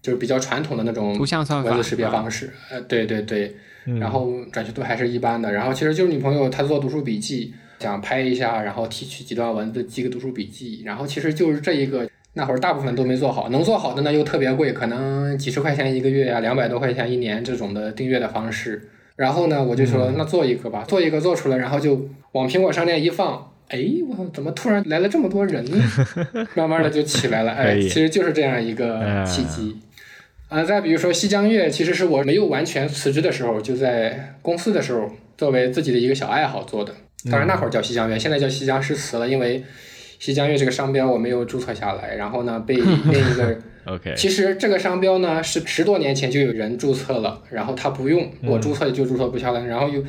[0.00, 2.50] 就是比较传统的那种图像算法文字识别方式。
[2.70, 3.54] 呃，对对对，
[4.00, 5.52] 然后准确度还是一般的。
[5.52, 7.52] 然后其实就是女朋友她做读书笔记。
[7.82, 18.88] 想拍一下，然后提取几段文字，记个读书笔记，然后其实就是这一个，那会儿大部分都没做好，能做好的呢又特别贵，可能几十块钱一个月呀，两百多块钱一年这种的订阅的方式。
[19.16, 25.76] 然后呢，我就说那做一个吧，做一个做出来，然后就往苹果商店一放，哎，我怎么突然来了这么多人呢？
[26.56, 29.76] 慢慢的就起来了，哎，其实就是这样一个契机。
[30.48, 36.94] 啊，再比如说西江月，其实是我没有完全辞职的时候，就在公司的时候，作为自己的一个小爱好做的。
[37.30, 39.62] 当然那会儿叫西江月，现在叫西江诗词了，因为
[40.18, 50.02] 西江月这个商标我没有注册下来，然后呢被 另一个， OK，其实这个商标呢是十多年前就有人注册了，然后他不用，我注册就注册不下来，然后又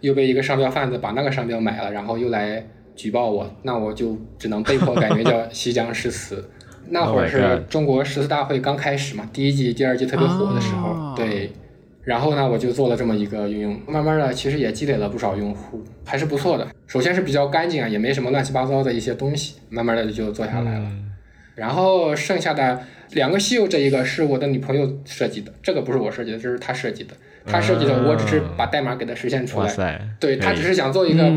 [0.00, 6.50] 又被一个商标贩子把那个商标买了，然后又来举报我，那我就只能被迫改名叫西江诗词。
[6.92, 11.52] 那会儿是中国诗词大会刚开始嘛，第一季、第二季特别火的时候，对。
[12.02, 16.66] 然后呢，我就做了这么一个应用，慢慢的其实也积累了不少用户，还是不错的。
[16.86, 20.90] 首先是比较干净啊，也没什么乱七八糟的一些东西，慢慢的就做下来了。
[21.54, 27.14] 然后剩下的两个西柚，这一个是我的女朋友设计的，这个不是我设计的，这是她设计的。
[27.44, 29.68] 她设计的，我只是把代码给她实现出来。
[30.18, 31.30] 对，她只是想做一个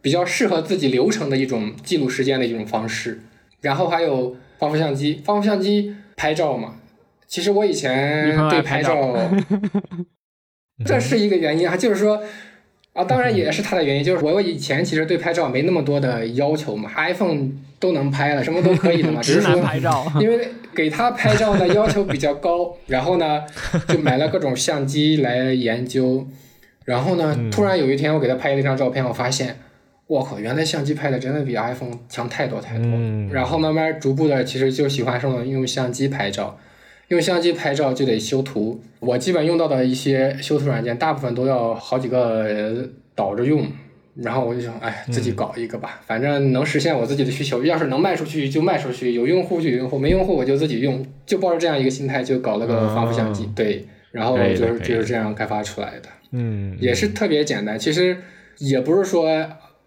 [0.00, 3.20] 比较适合自己流程的一种记录时间的一种方式。
[3.60, 6.74] 然后还有防腐相机，防腐相机拍照嘛。
[7.26, 9.14] 其实我以前对拍照，
[10.84, 12.22] 这 是一个原因啊，就是说
[12.92, 19.60] 啊，当然也是他的原因，就是我以前其实对拍照没那么多的要求嘛，iPhone 都能拍了，什么都可以的嘛， 只是说
[20.20, 23.42] 因为给他拍照呢要求比较高，然后呢
[23.88, 26.26] 就买了各种相机来研究，
[26.84, 29.58] 然后呢突然有一天我给他拍了一张照片，我发现
[30.06, 32.86] 我靠，原来相机拍的真的比 iPhone 强太多太多，
[33.32, 36.58] 然后慢慢逐步的其实就喜欢上了用相机拍照。
[37.08, 43.66] 用相机拍照就得修图，我基本用到的一些修图软件，大部分都要好几个导着用。
[44.16, 47.64] 然后我就想，哎，自己搞一个吧，反正能实现我自己的需求。
[47.64, 53.48] 要是能卖出去就卖出去，有用户就有用户，没用户我就自己用，就抱着这样一个心态就搞了个防腐相机。
[53.56, 56.08] 对，然后就是就是这样开发出来的。
[56.30, 57.76] 嗯，也是特别简单。
[57.76, 58.16] 其实
[58.58, 59.28] 也不是说，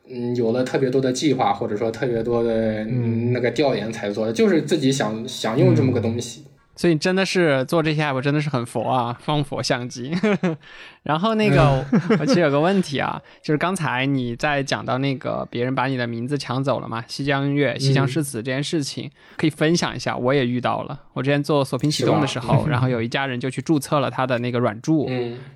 [0.09, 6.43] 嗯，有了特别多的计划，或者说特别多的嗯那个调研才做的，就是自己想想用这么个东西。
[6.77, 10.15] 所以真的是做这些 app 真的是很佛啊， 放佛相机。
[11.03, 11.83] 然后那个
[12.19, 20.15] 我其实有个问题啊，就是刚才你在讲到那个别人把你的名字抢走了嘛，西江月、西江诗词这件事情，可以分享一下。
[20.17, 25.09] 我也遇到了，我之前做锁屏启动的时候，然后有一家人就去注册了他的那个软柱，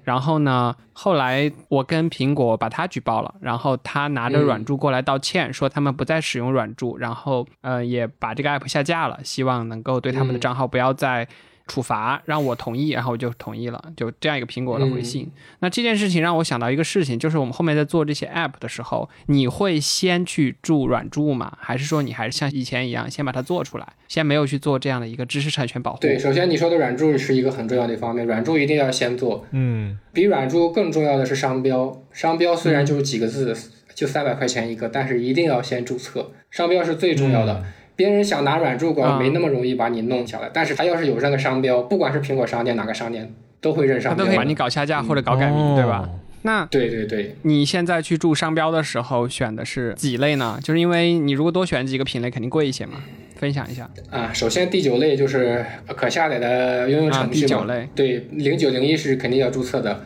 [0.05, 11.10] 然后呢，后来我跟苹果把他举报了，然后他拿着软著过来道歉，说他们不再使用软著，然后呃也把这个 app 下架了，希望能够对他们的账号不要再。
[11.17, 11.27] 在
[11.67, 15.31] 处罚让我同意，然后我就同意了，就这样一个苹果的回信。
[15.59, 21.57] 那这件事情让我想到一个事情，就是我们后面在做这些 app 的时候，你会先去注软注吗？
[21.61, 25.99] 还是说你还是像以前一样先把它做出来，先没有去做这样的一个知识产权保护？
[26.01, 29.45] 对，首先你说的软注是一个很重要的一方面，软注一定要先做。
[29.51, 33.55] 嗯，比软注更重要的是商标，商标虽然就是几个字，
[33.93, 37.63] 就三百块钱一个，但是一定要先注册，商标是最重要的。
[38.01, 46.09] 别人想拿软柱管没那么容易把你弄下来，但是他要是有这个商标，不管是苹果商店哪个商店都会认上，他都可以把你搞下架或者搞改名，对吧？
[46.41, 50.57] 那对对对，你现在去注商标的时候选的是几类呢？
[50.63, 53.03] 就是因为你如果多选几个品类，肯定贵一些嘛。
[53.35, 55.63] 分享一下啊，首先第九类就是
[55.95, 60.03] 可下载的应用程序嘛，对，零九零一是肯定要注册的。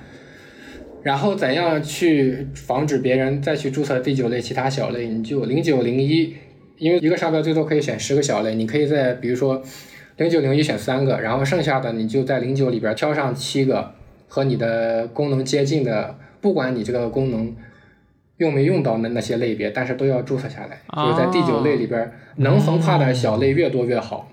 [1.04, 5.08] 然后怎样去防止别人再去注册第九类其他小类？
[5.08, 6.36] 你就零九零一。
[6.78, 9.62] 因为一个商标最多可以选十个小类，你可以在比如说
[10.18, 13.94] 零九零一选三个，然后剩下的你就在零九里边挑上七个
[14.28, 17.56] 和你的功能接近的，不管你这个功能
[18.38, 20.82] 用没用到那那些类别，但是都要注册下来。
[20.96, 24.30] 就是在第九类里边能横跨的小类越多越好，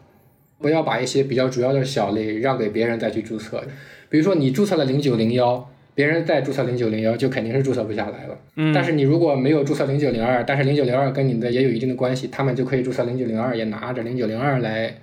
[0.58, 3.62] 不要把一些比较主要的小类让给别人再去注册。
[4.08, 5.68] 比如说你注册了零九零幺。
[5.94, 8.38] 别人再注册零九零幺，就肯定是注册不下来了。
[8.56, 8.72] 嗯。
[8.72, 14.94] 但是你如果没有注册零九零二，但是零九零二跟你的也有一定的关系，他们就可以注册零九零二，也拿着零九零二来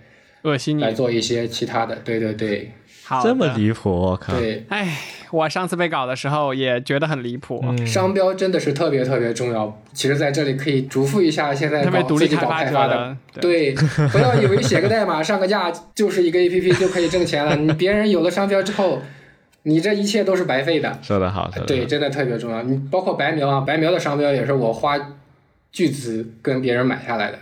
[0.43, 1.95] 恶心你，来做一些其他的。
[2.03, 2.71] 对对对。
[3.05, 4.39] 好这么离谱，我靠！
[4.39, 4.87] 对，哎，
[5.31, 7.59] 我上次被搞的时候也觉得很离谱。
[7.83, 9.81] 商标真的是特别特别重要。
[9.93, 13.73] 其实，在这里可以嘱咐一下，现在特别独立开发的，对，
[14.11, 17.55] 不要以为写个代码、上个架就是一个 APP 就可以挣钱了。
[17.55, 19.01] 你别人有了商标之后，
[19.69, 20.97] 你这一切都是白费的。
[21.01, 22.63] 说的好，对，真的特别重要。
[22.63, 24.97] 你包括白描啊，白描的商标也是我花
[25.71, 27.37] 巨资跟别人买下来的，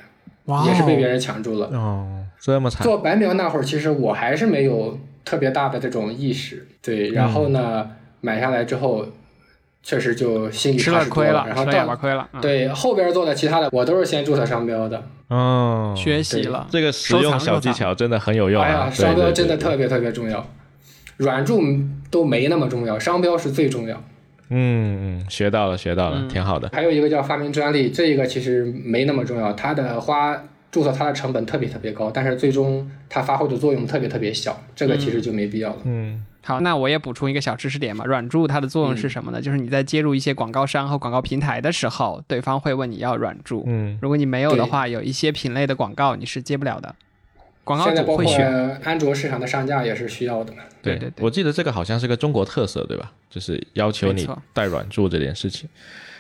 [0.67, 1.67] 也是被别人抢住了。
[1.67, 2.83] 哦，这么惨。
[2.83, 4.99] 做白描那会儿，其实我还是没有。
[5.27, 7.85] 特别大的这种意识，对，然后呢，
[8.21, 9.05] 买下来之后，
[9.83, 15.03] 确实就心里踏实亏了，然后到亏了，对，后边做的其他的，我都是先注册商标的。
[15.27, 18.63] 哦，学习了这个实用小技巧，真的很有用。
[18.63, 20.47] 哎呀，商标真的特别特别重要，
[21.17, 21.55] 软著
[22.09, 24.01] 都没那么重要，商标是最重要。
[24.49, 26.69] 嗯嗯，学到了，学到了，挺好的。
[26.71, 30.41] 还有一个叫发明专利，这一个其实没那么重要，它的花。
[30.69, 35.77] 注册它的成本特别特别高，但是最终它发挥的作用特别特别小，这个其实就没必要了。
[35.85, 39.41] 嗯，好，那我也补充一个小知识点嘛，软著它的作用是什么呢？
[39.41, 43.63] 就是你在接入一些广告商和广告平台的时候，对方会问你要软著。
[43.65, 46.93] 嗯，如果你没有的话，有一些品类的广告你是接不了的。
[47.67, 48.79] 广告主会选。
[48.83, 50.63] 安卓市场的上架也是需要的嘛。
[50.81, 53.11] 对对对，我记得这个好像是个中国特色，对吧？
[53.29, 55.69] 就是要求你带软著这件事情。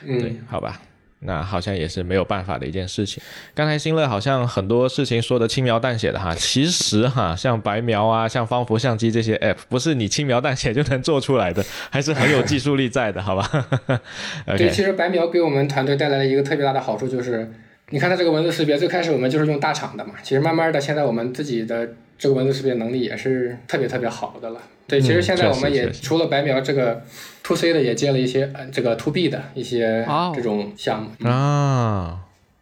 [0.05, 0.81] 嗯，对，好吧。
[1.19, 3.23] 那好像也是没有办法的一件事情。
[3.55, 13.67] 刚才新乐好像很多事情说的轻描淡写的哈，其实哈，像白描啊，像方幅相机这些 app，不是你轻描淡写就能做出来的， 还是很有技术力在的，好吧？
[14.57, 17.51] 对，其实白描给我们团队带来了一个特别大的好处，就是
[17.89, 24.59] 你看它这个文字识别，最开始我们就是用大厂的嘛，其实慢慢的，现在我们自己的这个文字识别能力也是特别特别好的了。
[24.87, 27.01] 对，其实现在我们也除了白描这个
[27.43, 32.19] to C 的，也接了一些呃这个 to B 的一些这种项目啊，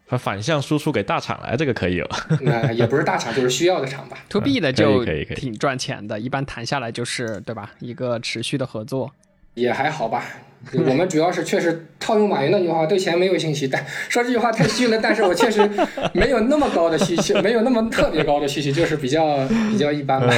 [0.08, 2.08] 它反向输出给大厂来，这个可以有。
[2.42, 4.18] 那也不是大厂，就是需要的厂吧。
[4.30, 5.04] to B 的就
[5.36, 7.72] 挺赚钱的，一般谈下来就是对吧？
[7.80, 9.12] 一个持续的合作。
[9.56, 10.24] 也还好吧，
[10.73, 13.67] 我们主要是确实套用马云那句话，对钱没有兴趣。
[13.67, 15.69] 但说这句话太虚了，但是我确实
[16.13, 20.30] 没有那么高的需求，没有那么特别高的需求，就是比较比较一般吧。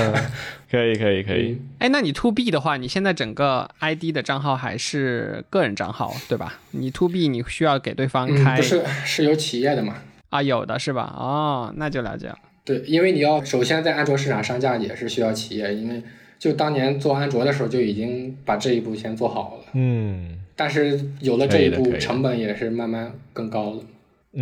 [0.69, 1.57] 可以可以可以。
[1.79, 6.59] 哎，那你 to B 的话，你现在整个 ID 的账号还是个人账号对吧？
[6.71, 8.57] 你 to B 你需要给对方开？
[8.57, 9.95] 不是，是有企业的嘛？
[10.29, 11.13] 啊，有的是吧？
[11.17, 12.37] 哦，那就了解了。
[12.65, 16.03] 对，因为你要首先在安卓市场上架也是需要企业，因为。
[16.39, 23.83] 就当年做安卓的时候就已经把这一步先做好了，嗯，但是有了这一步，成本也是慢慢更高了。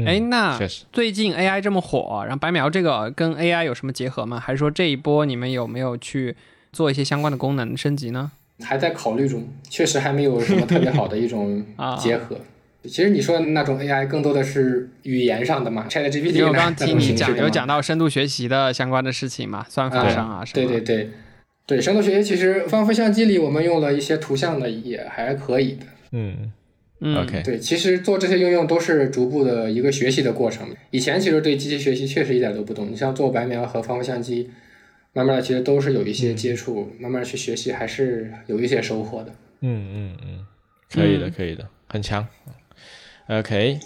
[0.06, 0.60] 哎，那
[0.92, 4.38] 最近 AI 这么火，然后白描这个跟 AI 有什么结合吗？
[4.40, 6.36] 还是说这一波你们有没有去
[6.74, 8.32] 做一些相关的功能升级呢？
[8.62, 11.64] 还在考虑中，确实还没有什么特别好的一种
[11.98, 12.38] 结合。
[12.84, 16.46] 其实你说的那种 AI 更多的是语言上的嘛，ChatGPT。
[16.46, 20.68] 我刚听你讲，有讲到深度学习的相关的事情嘛，算法上啊什么？
[20.68, 21.10] 对对对。
[21.68, 25.86] 对，深度学习其实方幅相机里我们用了一些图像的，也还可以的。
[26.12, 26.52] 嗯
[27.02, 27.42] ，OK。
[27.44, 30.68] 对，其实做这些应用都是逐步的一个学习的过程。
[30.92, 34.50] 以前其实对机器学习确实一点都不懂，你像做白描和方幅相机，
[35.14, 39.32] 慢慢的其实都是有一些接触，慢慢去学习还是有一些收获的。
[39.62, 40.46] 嗯嗯嗯，
[40.92, 42.28] 可以的，可以的，很强。
[43.28, 43.80] OK，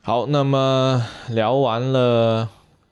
[0.00, 2.48] 好，那么聊完了。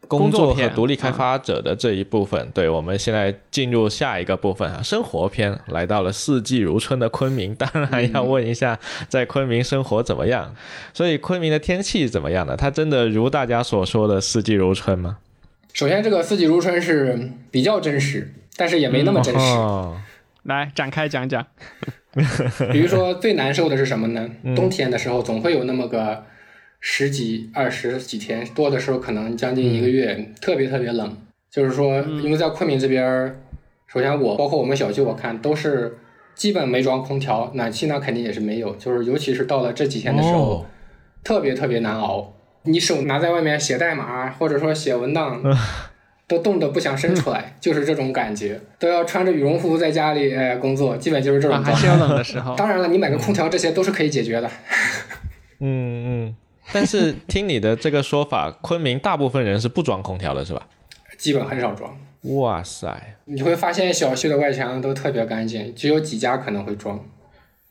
[0.08, 10.54] 工作和独立开发者的这一部分，对我们现在进入下一个部分啊，生活篇，来到了四季如春的昆明，当然要问一下，在昆明生活怎么样？
[10.92, 12.56] 所以昆明的天气怎么样呢？
[12.56, 15.18] 它真的如大家所说的四季如春吗？
[15.72, 19.56] 首先，这个四季如春是比较真实，但是也没那么真实。
[20.44, 21.46] 来展开讲讲。
[22.70, 24.28] 比如说最难受的是什么呢？
[24.54, 26.24] 冬天的时候总会有那么个。
[26.86, 31.16] 十几、二十几天，多的时候可能将近一个月，特别特别冷。
[31.50, 33.34] 就是说，因为在昆明这边，
[33.86, 35.96] 首先我包括我们小区，我看都是
[36.34, 38.76] 基本没装空调，暖气呢肯定也是没有。
[38.76, 40.66] 就是尤其是到了这几天的时候，
[41.24, 42.34] 特别特别难熬。
[42.64, 45.42] 你手拿在外面写代码，或者说写文档，
[46.28, 48.60] 都冻得不想伸出来， 就是这种感觉。
[48.78, 51.64] 都要穿着羽绒服在家里哎工作，基本就是这种。
[51.64, 52.54] 还是要冷的时候。
[52.54, 54.50] 当然了，你买个空调，这些都是可以解决的。
[55.60, 56.36] 嗯 嗯。
[56.72, 60.66] 但是听你的这个说法，昆明大部分人是不装空调的，是吧？
[61.18, 61.96] 基本很少装。
[62.22, 63.16] 哇塞！
[63.26, 66.98] 你会发现小区的外墙都特别干净，只有几家可能会装。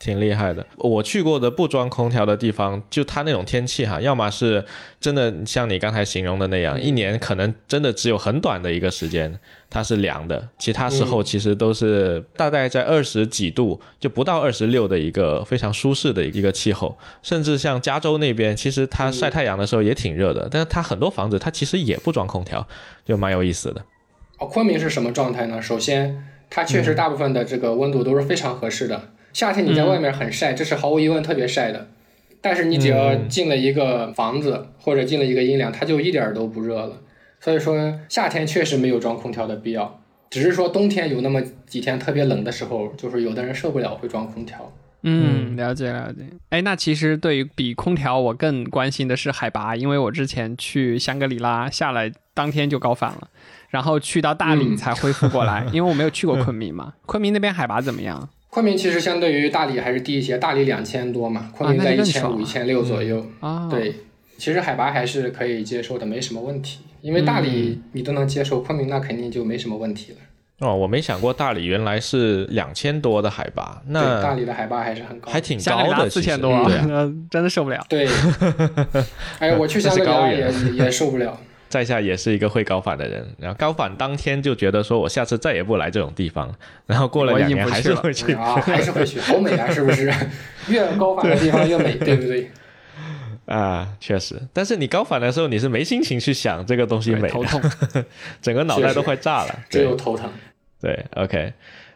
[0.03, 0.65] 挺厉害的。
[0.75, 4.65] 我去过的不装空调的地方，就它那种天气哈，要么是
[4.99, 9.39] 真的像你刚才形容的那样，一年可能真的只有很短的一个时间
[9.69, 16.97] 它是凉的，其他时候其实都是大概在二十几度，就不到二十六的一个非常舒适的一个气候。
[17.21, 22.67] 甚至像加州那边，其实它晒太阳的时候也挺热的，但是它很多房子它其实也不装空调，
[23.05, 23.81] 就蛮有意思的。
[24.39, 25.61] 哦，昆明是什么状态呢？
[25.61, 26.27] 首先。
[26.55, 29.09] 它确实大部分的这个温度都是非常合适的。
[29.33, 31.89] 夏天你在外面很晒，这是毫无疑问特别晒的。
[32.39, 37.01] 但是你只要进了一个房子或者进了一个阴凉，它就一点都不热了。
[37.39, 44.71] 所以说夏天确实没有装空调的必要，只是说冬天有那么几天特别冷的时候，就是有的人受不了会装空调。
[45.03, 46.21] 嗯，了解了解。
[46.49, 53.29] 哎，那其实对于比空调，我更关心的是海拔，因为我之前去香格里拉下来当天就高反了，
[53.69, 56.93] 然后去到大理才恢复过来，因为我没有去过昆明嘛。
[57.05, 58.29] 昆明那边海拔怎么样？
[58.53, 63.25] 昆明其实相对于大理还是低一些，大理两千多嘛，昆明在一千五、一千六左右。
[63.39, 63.95] 啊，对，
[64.37, 66.81] 其实海拔还是可以接受的，没什么问题。
[67.01, 70.17] 因为大理你都能接受，昆明那肯定就没什么问题了。
[70.59, 76.69] 哦，我没想过大理原来是两千多的海拔，那大理的海拔还是很高，还挺高的，四千多，
[77.31, 77.83] 真的受不了。
[77.89, 78.07] 对，
[79.39, 81.35] 哎，我去 香格里拉也也受不了。
[81.73, 86.53] 在下也是一个会高反的人，然后高反当天就觉得说我下次再也不来这种地方，
[86.85, 90.13] 然后过了两年还是会去啊，还是会去，好美啊，是不是？
[90.67, 92.51] 越高反的地方越美，对不对？
[93.47, 97.59] 啊，确实，但是你高反的时候你是没心情去想这个东西美，头痛，
[98.39, 100.29] 整个脑袋都快炸了，只有头疼。
[100.79, 101.51] 对，OK，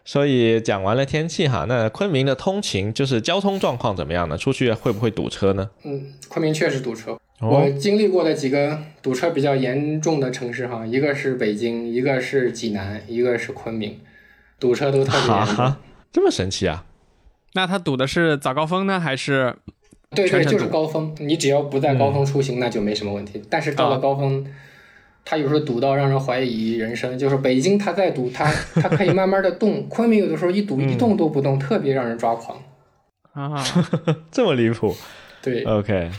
[0.08, 4.38] 所以讲完了天气哈，那昆明的通勤就是交通状况怎么样呢？
[4.38, 5.70] 出去会不会堵车呢？
[5.84, 7.20] 嗯，昆明确实堵车。
[7.42, 14.00] 我经历过的几个堵车比较严重的城市哈，一个是北京，一个是济南，一个是昆明，
[14.58, 15.76] 堵车都特别严重。
[16.14, 16.86] 这么神奇啊？
[17.52, 19.54] 那它堵的是早高峰呢，还是？
[20.16, 21.14] 对对，就是高峰。
[21.20, 23.42] 你只要不在高峰出行，那就没什么问题。
[23.50, 24.48] 但是到了高峰。
[25.30, 28.50] 它有时候堵到让人怀疑人生，就是北京他在堵，他
[28.82, 32.58] 他可以慢慢的动，昆明有的时候一堵一动都不动，特别让人抓狂。
[33.34, 33.62] 啊，
[34.32, 34.96] 这么离谱？
[35.42, 36.10] 对，OK。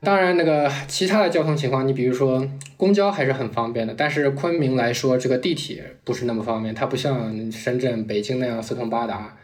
[0.00, 2.46] 当然，那个其他的交通情况，你比如说
[2.78, 9.36] 公交还是很方便的，但是昆明来说，这个地铁不是那么方便，它不像深圳、北京那样四通八达，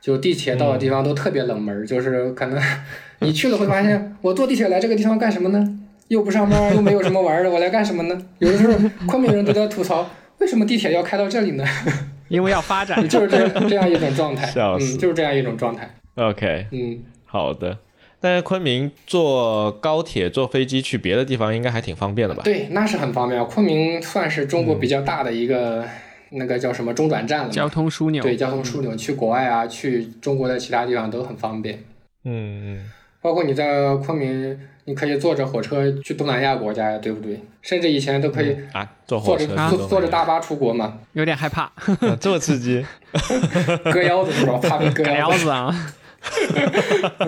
[0.00, 2.60] 就地铁到的地方都特别冷门，就是可能
[3.20, 5.80] 你去了会发现，我坐地铁来这个地方干什么呢？
[6.08, 8.26] 又不上班，又没有什么玩的，我来干什么呢？
[8.38, 8.74] 有的时候
[9.06, 11.64] 昆明人都在吐槽，为什么地铁要开到这里呢？
[12.28, 15.94] 因为要发展，就是这这样一种状态，嗯，就是这样一种状态。
[16.16, 17.78] OK，嗯，好的。
[18.20, 22.42] 但是昆明坐高铁、坐飞机去别的地方应该还挺方便的吧？
[22.42, 23.44] 对，那是很方便。
[23.44, 25.84] 昆明算是中国比较大的一个
[26.30, 28.22] 那个叫什么中转站了，交通枢纽。
[28.22, 31.80] 对，交通枢纽，去国外啊，去中国的其他地方都很方便。
[32.24, 32.90] 嗯嗯，
[33.24, 34.60] 包括你在昆明。
[34.86, 37.40] 你可以坐着火车去东南亚国家呀，对不对？
[37.62, 40.98] 甚至以前都可以啊，坐火车坐坐着大巴出国嘛。
[41.14, 41.72] 有点害怕，
[42.20, 42.84] 这么刺激，
[43.90, 44.58] 割腰子是吧？
[44.62, 45.74] 怕被割腰子啊。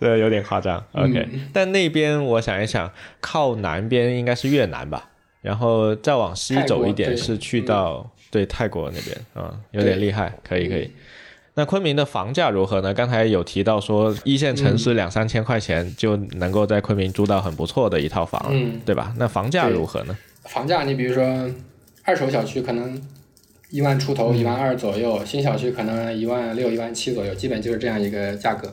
[0.00, 0.84] 对，有点夸张。
[0.94, 5.08] OK，但那边我想一想，靠南边应该是越南吧，
[5.40, 10.90] 然后再往西走一点是去到对泰国那边啊，有点厉害，可以可以。
[11.56, 12.92] 那昆明的房价如何呢？
[12.92, 19.14] 刚才有提到说，一线城市两三千块钱就能够在昆明租到很不错的一套房，嗯，对吧？
[19.18, 20.18] 那房价如何呢？
[20.42, 21.48] 房价，你比如说
[22.02, 23.00] 二手小区可能
[23.70, 28.68] 一万出头，一万二左右；新小区可能一万六、一万七左右，基本就是这样一个价格。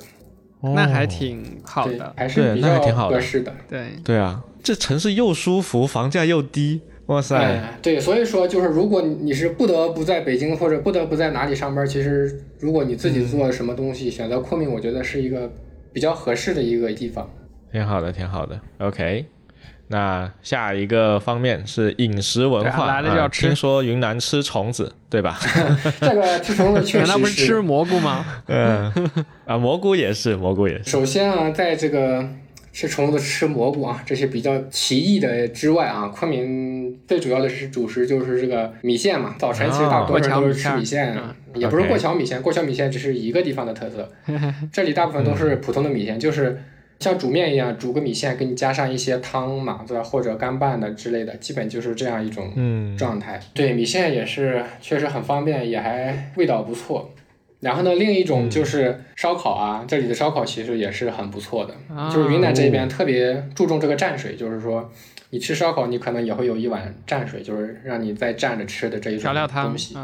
[0.62, 3.54] 那还挺好的，还是比较合适的。
[3.70, 6.82] 对对啊，这城市又舒服，房价又低。
[7.08, 15.52] 哇塞，对，所以说就是如果你是不得不在北京或者不得不在哪里上班，其实如果你自己做什么东西，选择昆明，我觉得是一个
[15.92, 17.30] 比较合适的一个地方。
[17.72, 18.62] 挺好的，挺好的。
[18.78, 19.26] OK，
[19.88, 23.48] 那下一个方面是饮食文化，来了就要吃。
[23.48, 25.38] 听说云南吃虫子，对吧？
[26.00, 28.24] 这个吃虫子确实，难道不是吃蘑菇吗？
[28.48, 28.90] 嗯，
[29.46, 30.90] 啊，蘑菇也是，蘑菇也是。
[30.90, 32.26] 首先啊，在这个。
[32.74, 39.36] 吃虫子、吃蘑菇啊，这些比较奇异的之外啊，昆明最主要的是主食就是这个米线嘛。
[39.38, 41.16] 早晨其实大多数人都是吃米线，
[41.56, 44.10] 也不是过桥米线，过桥米线只是一个地方的特色。
[44.72, 46.62] 这里大部分都是普通的米线，就是
[47.00, 50.04] 像煮面一样煮个米线，给你加上一些汤嘛，对吧？
[50.04, 53.40] 或者干拌的之类的，基本就是这样一种状态。
[53.54, 57.14] 对，米线也是确实很方便，也还味道不错。
[57.62, 61.74] 然后呢，另一种就是烧烤啊，这里的烧烤其实也是很不错的，
[62.12, 64.92] 就是云南这边特别注重这个蘸水，就是说
[65.30, 69.34] 你吃烧烤，你可能也会有一碗蘸水，就是让你再蘸着吃的这一种
[69.64, 69.96] 东西。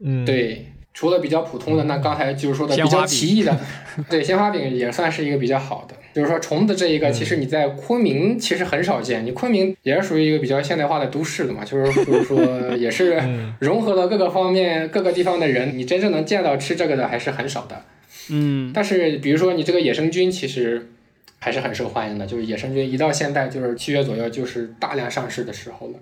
[0.00, 0.66] 嗯，对。
[0.98, 3.56] 除了比较普通的，那刚才就是说的比较奇异的，
[4.10, 5.94] 对，鲜花饼也算是一个比较好的。
[6.12, 9.24] 就是说虫子这一个，其实你在昆明其实很少见。
[9.24, 13.22] 你昆明也是属于一个比较现代化的都市的嘛，就是就是说也是
[13.60, 17.80] 融合了各个方面各个地方的人，你真正能见到吃这个的还是很少的。
[18.30, 20.90] 嗯，但是比如说你这个野生菌，其实
[21.38, 22.26] 还是很受欢迎的。
[22.26, 25.94] 就是野生菌一到现在就是七月左右，就是大量上市的时候了，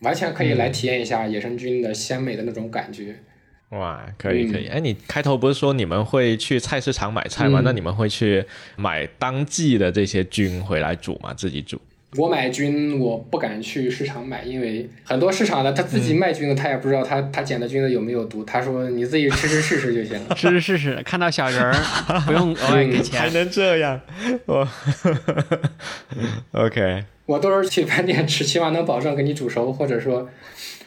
[0.00, 3.14] 完全可以来体验一下野生菌的鲜美的那种感觉。
[3.72, 4.66] 哇，可以可以。
[4.66, 7.62] 哎，你开头不是说你们会去菜市场买菜吗？
[7.64, 8.44] 那你们会去
[8.76, 11.32] 买当季的这些菌回来煮吗？
[11.32, 11.80] 自己煮？
[12.18, 18.44] 我买菌，我不敢去市场买，因为很多市场的他自己卖菌的，他也不知道他他捡的菌子有没有毒。
[18.44, 21.72] 他说你自己吃吃试试就行了，吃 吃试试，看到小人儿
[22.26, 23.98] 不用额 外给钱，还能这样？
[24.44, 24.68] 我
[26.52, 30.28] OK，我都是去饭店吃，起码能保证给你煮熟，或者说。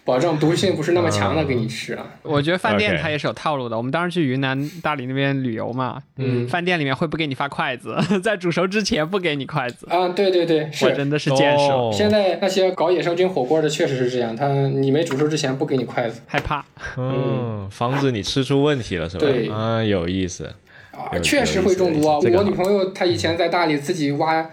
[0.06, 2.06] 保证毒性不是那么强的给你吃啊！
[2.22, 3.76] 我觉得饭店它也是有套路的。
[3.76, 9.88] 我们当时去云南大理那边旅游嘛，嗯，饭店里面会不给你发筷子， 在煮熟之前不给你筷子。
[9.90, 11.92] 啊，对对对，我真的是见识了。
[11.92, 16.64] 现在那些搞野生菌火锅的确实是这样，他你没煮熟之前不给你筷子，害怕。
[16.98, 19.26] 嗯，防止你吃出问题了是吧？
[19.26, 20.54] 对，啊，有意思。
[20.92, 22.20] 啊，确实会中毒啊！
[22.20, 24.50] 我女朋友她以前在大理自己挖，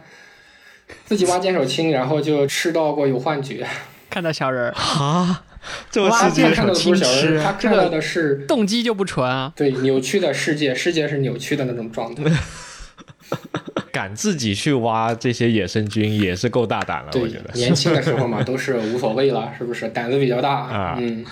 [1.04, 3.64] 自己挖 剑手青，然后就吃到过有幻觉。
[4.12, 5.42] 看到小人儿 啊，
[5.90, 9.50] 这世界看到的不是小人，他看到的是动机就不纯啊。
[9.56, 12.24] 对，扭曲的世界，世界是扭曲的那种状态。
[13.90, 17.50] 敢自己去挖这些野生菌也是够大胆了，我觉得。
[17.54, 19.88] 年轻的时候嘛，都是无所谓了，是不是？
[19.88, 20.98] 胆子比较大啊。
[21.00, 21.24] 嗯，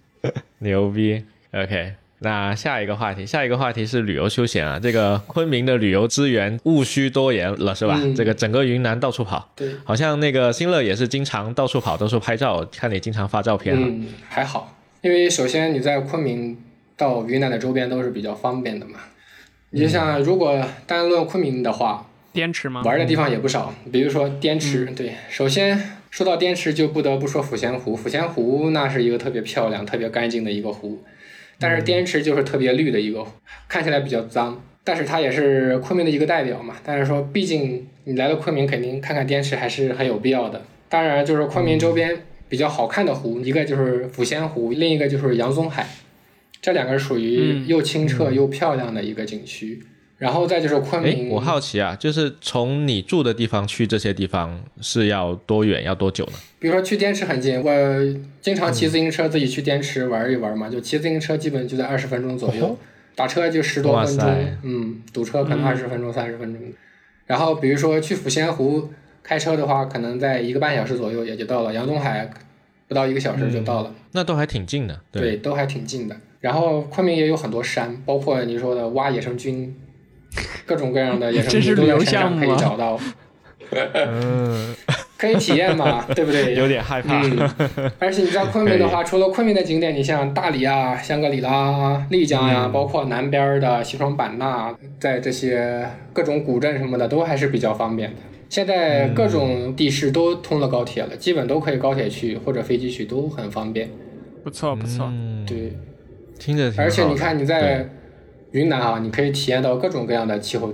[0.60, 1.24] 牛逼。
[1.52, 1.94] OK。
[2.22, 4.78] 那下一个话题，下一个话题是旅游休闲啊。
[4.78, 7.98] 这个昆明的旅游资源务需多言了，是吧？
[8.14, 13.74] 这个整个云南到处跑，对，好像那个新乐也是经常到处跑，到处拍照，看你经常发照片。
[13.74, 16.58] 嗯，还好，因为首先你在昆明
[16.94, 19.00] 到云南的周边都是比较方便的嘛。
[19.70, 22.82] 你就像如果单论昆明的话，滇池吗？
[22.84, 24.84] 玩的地方也不少，比如说滇池。
[24.94, 27.96] 对，首先说到滇池，就不得不说抚仙湖。
[27.96, 31.02] 抚仙湖那是一个特别漂亮、特别干净的一个湖。
[31.60, 33.24] 但是滇池就是特别绿的一个，
[33.68, 36.76] 看起来比较脏，但是它也是昆明的一个代表嘛。
[36.82, 40.62] 但是说，毕竟你来到昆明，肯定看看滇池还是很有必要的。
[40.88, 45.86] 当然，就是昆明周边比较好看的湖，一个就是抚仙湖，另一个就是阳宗海，
[46.62, 49.80] 这两个属于又清澈又漂亮的一个景区。
[50.20, 56.32] 然后再就是昆明，我好奇啊，就是从你住的地方去这些地方是要多远，要多久呢？
[56.58, 57.72] 比如说去滇池很近，我
[58.42, 62.76] 经常骑自行车自己去滇池玩一玩嘛，就骑自行车基本就在二十分钟左右，
[63.14, 64.28] 打车就十多分钟，
[64.62, 66.62] 嗯，堵车可能二十分钟、三十分钟。
[67.24, 68.90] 然后比如说去抚仙湖，
[69.22, 72.30] 开车的话可能在一个半小时左右也就到了，杨东海
[72.86, 76.14] 不到一个小时就到了，那都还挺近的，对，都还挺近的。
[76.40, 79.74] 然后昆明也有很多山，包括你说的挖野生菌。
[80.66, 82.98] 各种各样的野生菌都在山上可以找到，
[83.94, 84.74] 嗯，
[85.18, 86.54] 可以体验嘛，对不对？
[86.54, 87.20] 有点害怕。
[87.98, 98.16] 而且你知道昆明的话，除了昆明的景点，你像大理啊、香格里拉、丽江呀，包括南边的西双版纳，在这些各种古镇什么的，都还是比较方便的。
[98.48, 103.88] 现在各种地市都通了高铁了，基本都可以高铁去或者飞机去，都很方便。
[104.42, 105.12] 不错不错，
[105.46, 105.76] 对，
[106.38, 106.72] 听着。
[106.76, 107.88] 而且你看你在。
[108.52, 110.72] 云南啊，你可以体验到各种各样的气候。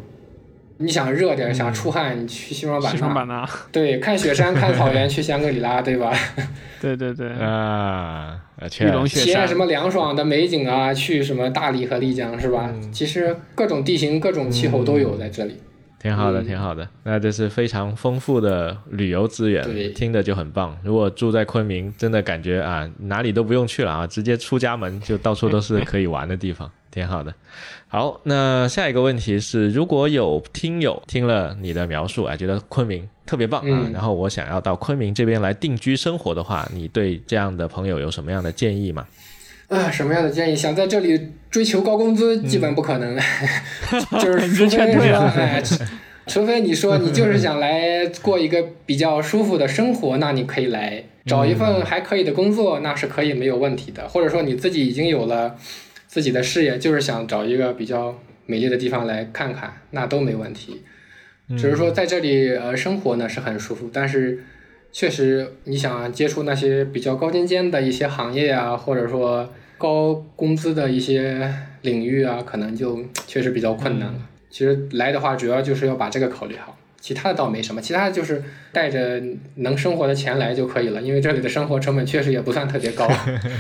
[0.79, 2.91] 你想热点，想出汗，你去西双版纳。
[2.91, 3.49] 西双版纳。
[3.73, 6.13] 对，看雪山，看草原， 去香格里拉，对吧？
[6.83, 7.31] 对对对。
[7.33, 8.39] 啊，
[8.81, 9.25] 玉龙雪山。
[9.25, 10.93] 体验什么凉爽的美景啊？
[10.93, 12.71] 去什么大理和丽江，是吧？
[12.93, 15.57] 其实各种地形、各种气候都有在这里。
[15.99, 16.87] 挺好的，挺好的。
[17.05, 19.65] 那这是非常丰富的旅游资源，
[19.95, 20.77] 听着就很棒。
[20.85, 26.71] 如果住在昆明，真的感觉啊，哪里都不用去了啊，直接出家门就到处都是可以玩的地方。
[26.97, 27.35] 挺好的，
[27.89, 39.07] 好，那下一个问题是，如果有听友听了你的描述啊，觉得昆明特别棒啊，然后我想要到昆明这边来定居生活的话，你对这样的朋友有什么样的建议吗？
[39.69, 40.57] 啊，什么样的建议？
[40.57, 43.15] 想在这里追求高工资，基本不可能，
[44.19, 45.63] 就是除非说， 哎，
[46.27, 55.57] 除非你说你就是想来过一个比较舒服的生活，那你可以来找一份还可以的工作，那是可以没有问题的，或者说你自己已经有了。
[56.17, 60.83] 自己的事业就是想找一个比较美丽的地方来看看，那都没问题。
[61.51, 64.43] 只是说在这里呃生活呢是很舒服，但是
[64.91, 71.53] 确实你想接触那些比较高尖尖的一些行业啊，或者说高工资的一些
[71.83, 74.27] 领域啊，可能就确实比较困难了。
[74.49, 78.43] 其实来的话，主要就是要把这个考虑好，其他的倒没什么，其他的就是
[78.73, 79.23] 带着
[79.57, 83.07] 能生活的钱来就可以了，因为这里的生活成本确实也不算特别高。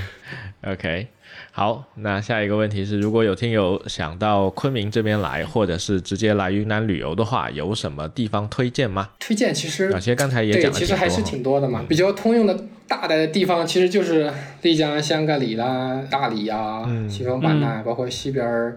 [0.66, 1.09] OK。
[1.57, 9.09] 好，那下一个问题是，如果有听友想到昆明这边来，或者是直接来云南旅游的话，有什么地方推荐吗？
[9.18, 11.82] 推荐其实，其实刚才也讲了对，其实还是挺多的嘛。
[11.88, 14.30] 比较通用的大的地方，其实就是
[14.61, 18.76] 丽江、香格里拉、大理啊、西双版纳，包括西边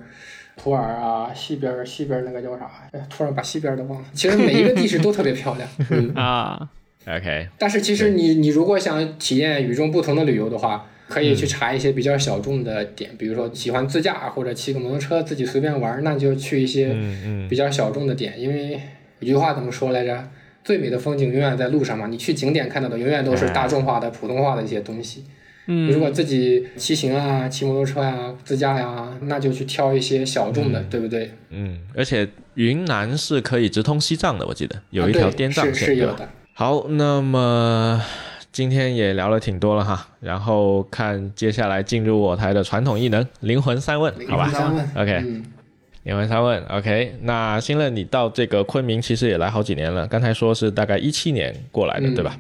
[0.56, 2.72] 普洱啊，西边西边那个叫啥？
[2.94, 4.08] 哎，突然把西边的忘了。
[4.14, 5.68] 其实每一个地势都特别漂亮。
[5.92, 6.70] 嗯啊
[7.06, 7.50] ，OK。
[7.58, 16.96] 但是其实你你如果想体验与众不同的旅游的话，可以去查一些比较小众的点，比如说喜欢自驾或者骑个摩托车自己随便玩，那就去一些
[17.50, 18.40] 比较小众的点。
[18.40, 18.80] 因为
[19.20, 20.30] 有句话怎么说来着？
[20.64, 22.06] 最美的风景永远在路上嘛。
[22.08, 25.24] 你去景点看到的永远都是大众化的、普通话的一些东西。
[25.66, 31.32] 嗯，如果自己骑行啊、骑摩托车呀、自驾呀，那就去挑一些小众的，对不对？
[31.50, 36.30] 嗯，而且云南是可以直通西藏的，我记得有一条滇藏线，是是有的。
[36.54, 38.04] 好，那么。
[38.52, 44.52] 今天也聊了挺多了哈，然后看接下来进入我台的传统异能灵魂三问，好吧
[44.96, 45.24] ？OK，
[46.04, 47.16] 灵魂三问，OK。
[47.22, 52.38] 那新乐，你到这个昆明其实也来好几年了，刚才说是大概一七年过来的，对吧？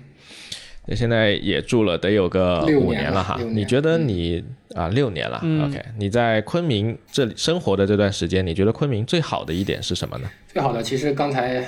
[0.88, 3.39] 那现在也住了得有个五年了哈。
[3.51, 4.43] 你觉得你
[4.74, 5.38] 啊六年了
[5.68, 5.80] ，OK？
[5.99, 10.28] 你在昆明这里生活的这段时间，你觉得昆明最好的一点是什么呢？
[10.51, 11.64] 最好的其实刚才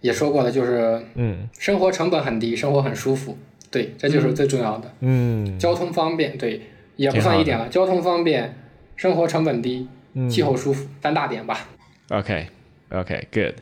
[0.00, 3.36] 也说过了，就是嗯，生活成本很低，生活很舒服。
[3.72, 4.94] 对，这就是最重要的。
[5.00, 6.60] 嗯，交通方便，对，
[6.94, 7.68] 也不算一点了。
[7.68, 8.54] 交通方便，
[8.94, 9.88] 生活成本低，
[10.30, 11.66] 气候舒服，三大点吧。
[12.10, 13.54] OK，OK，Good。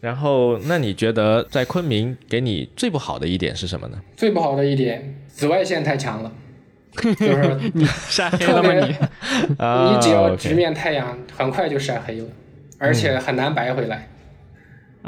[0.00, 4.00] 然后，那你觉得在昆明给你最不好的一点是什么呢？
[4.16, 6.32] 最不好的一点，紫外线太强了，
[7.02, 8.72] 就是你晒黑了吗？
[8.72, 8.86] 你，
[9.94, 12.26] 你只要直面太阳，很快就晒黑了，
[12.78, 14.08] 而且很难白回来。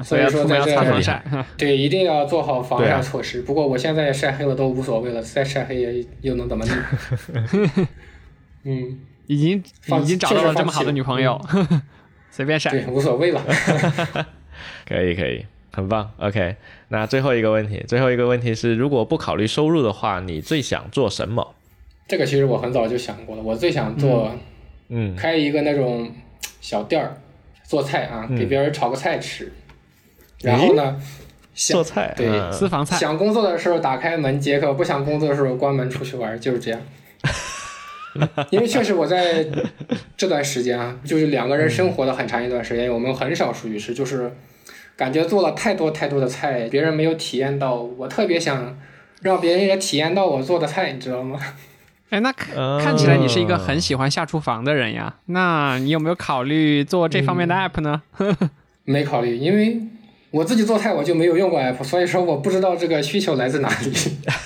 [0.03, 1.23] 所以说在这，
[1.57, 3.43] 对，一定要做好防晒措施。
[3.43, 6.73] 不过我现在晒黑了都无所谓了，再晒黑也又能怎么地？
[8.65, 9.63] 嗯，已经
[10.01, 11.41] 已经找到了这么好的女朋友，
[12.33, 13.41] 随便晒，对，无所谓了。
[14.85, 16.11] 可以可以，很棒。
[16.19, 16.57] OK，
[16.89, 21.55] 那最后一个问题，最后一个问题是，如果不考虑收入的话，你最想做什么？
[22.09, 24.35] 这个其实我很早就想过了，我最想做，
[24.89, 26.11] 嗯，开一个那种
[26.61, 27.17] 小店儿，
[27.63, 29.53] 做菜啊，给别人炒个菜吃。
[30.45, 30.97] 然后呢，
[31.55, 32.97] 做菜对私房菜。
[32.97, 36.81] 想工作的时候打开门接客，不想工作的时候关门出去玩，就是这样。
[38.51, 39.45] 因为确实我在
[40.17, 44.33] 这段时间啊，就是两个人生活的很长一段时间，我们很少出去吃，就是
[44.97, 48.79] 感觉做了太多太多的菜，别人没有体验到，我特别想
[49.23, 51.41] 让别人也体验到我做的菜，你知道吗？
[52.11, 55.17] 哎，那看看起来你是一个很喜欢下厨房的人呀？
[55.27, 58.03] 那你有没有考虑做这方面的 app 呢？
[58.85, 59.81] 没考虑，因为。
[60.35, 63.93] 我自己做菜我就没有用过 app，所以说我不知道这个需求来自哪里。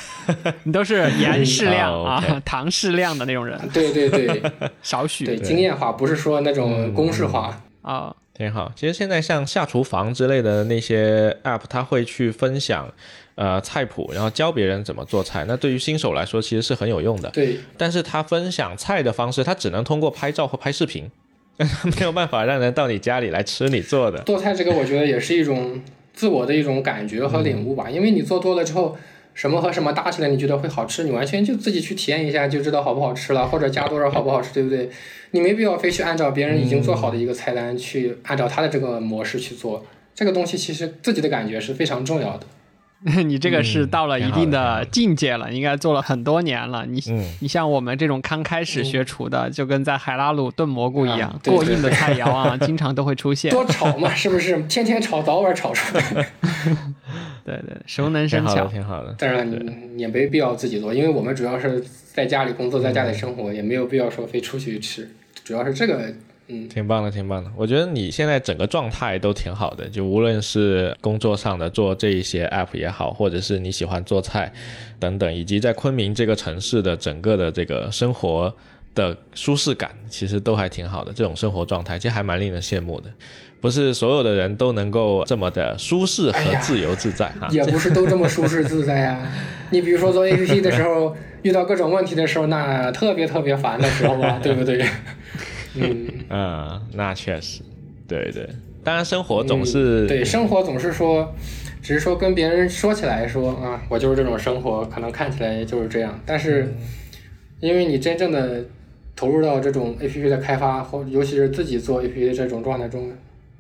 [0.64, 3.59] 你都是盐适量啊， 糖适量的那种人。
[3.72, 4.43] 对对对，
[4.82, 5.24] 少许。
[5.24, 8.14] 对，经验化，不是说那种公式化啊。
[8.34, 8.70] 挺好。
[8.76, 12.86] 其实现在像下厨房之类的那些 app，它会去分享
[13.34, 15.47] 呃菜谱，然后教别人怎么做菜。
[15.49, 17.30] 那对于新手来说，其实是很有用的。
[17.30, 17.59] 对。
[17.78, 21.11] 但是他分享菜的方式，他只能通过拍照或拍视频。
[21.99, 25.81] 没有办法让人到你家里来吃你做的做菜，这个我觉得也是一种
[26.15, 27.91] 自我的一种感觉和领悟吧。
[27.91, 28.97] 因为你做多了之后，
[29.35, 34.89] 什么和什么搭起来，你觉得会好吃，你完全就自己去体验一下就知道好不好吃了，或者加多少好不好吃，对不对？
[35.33, 39.85] 你没必要非去按照别人已经做好的一个菜单去按照他的这个模式去做。
[40.15, 42.47] 这个东西其实自己的感觉是非常重要的。
[43.24, 46.84] 你这个是到了一定的境界了，应该做了很多年了。
[46.84, 47.01] 你
[47.40, 53.53] 你像我们这种刚开始学厨的，就跟在海拉鲁炖蘑菇一样，过硬的菜肴啊，经常都会出现。
[53.53, 54.61] 多炒嘛，是不是？
[54.64, 56.03] 天天炒，早晚炒出来。
[57.44, 59.12] 对对，熟能生巧，挺好的。
[59.12, 59.49] 当然，
[59.96, 61.82] 你也没必要自己做，因为我们主要是
[62.12, 65.09] 在家里工作，在家里生活，也没有必要说非出去吃。
[65.44, 66.12] 主要是这个。
[66.49, 67.51] 嗯，挺棒的，挺棒的。
[67.55, 74.51] 我觉得你现在整个状态都挺好的，就无论是工作上的做这一些 app 也好，或者是你喜欢做菜
[74.99, 78.55] 等等，以及在昆明这个城市的整个的这个生活
[78.94, 81.12] 的舒适感，其实都还挺好的。
[81.12, 83.11] 这种生活状态其实还蛮令人羡慕的。
[83.61, 87.49] 不是所有的人都能够这么的舒适和自由自在哈。
[87.51, 89.20] 也不是都这么舒适自在呀。
[89.70, 94.82] 你比如说做 app 的时候，遇到各种问题的时候，那特别特别烦的时候啊，对不对？
[95.74, 97.62] 嗯那确实，
[98.07, 98.49] 对对，
[98.85, 101.35] 当然生活总是对生活总是说，
[101.83, 106.74] 只是说跟别人说起来说啊，我就是这种生活，可能看起来就是这样，但是
[107.61, 108.64] 因为你真正的
[109.16, 113.11] 投入到这种 A P P 的开发，或尤其是自己做 A P P 的这种状态中，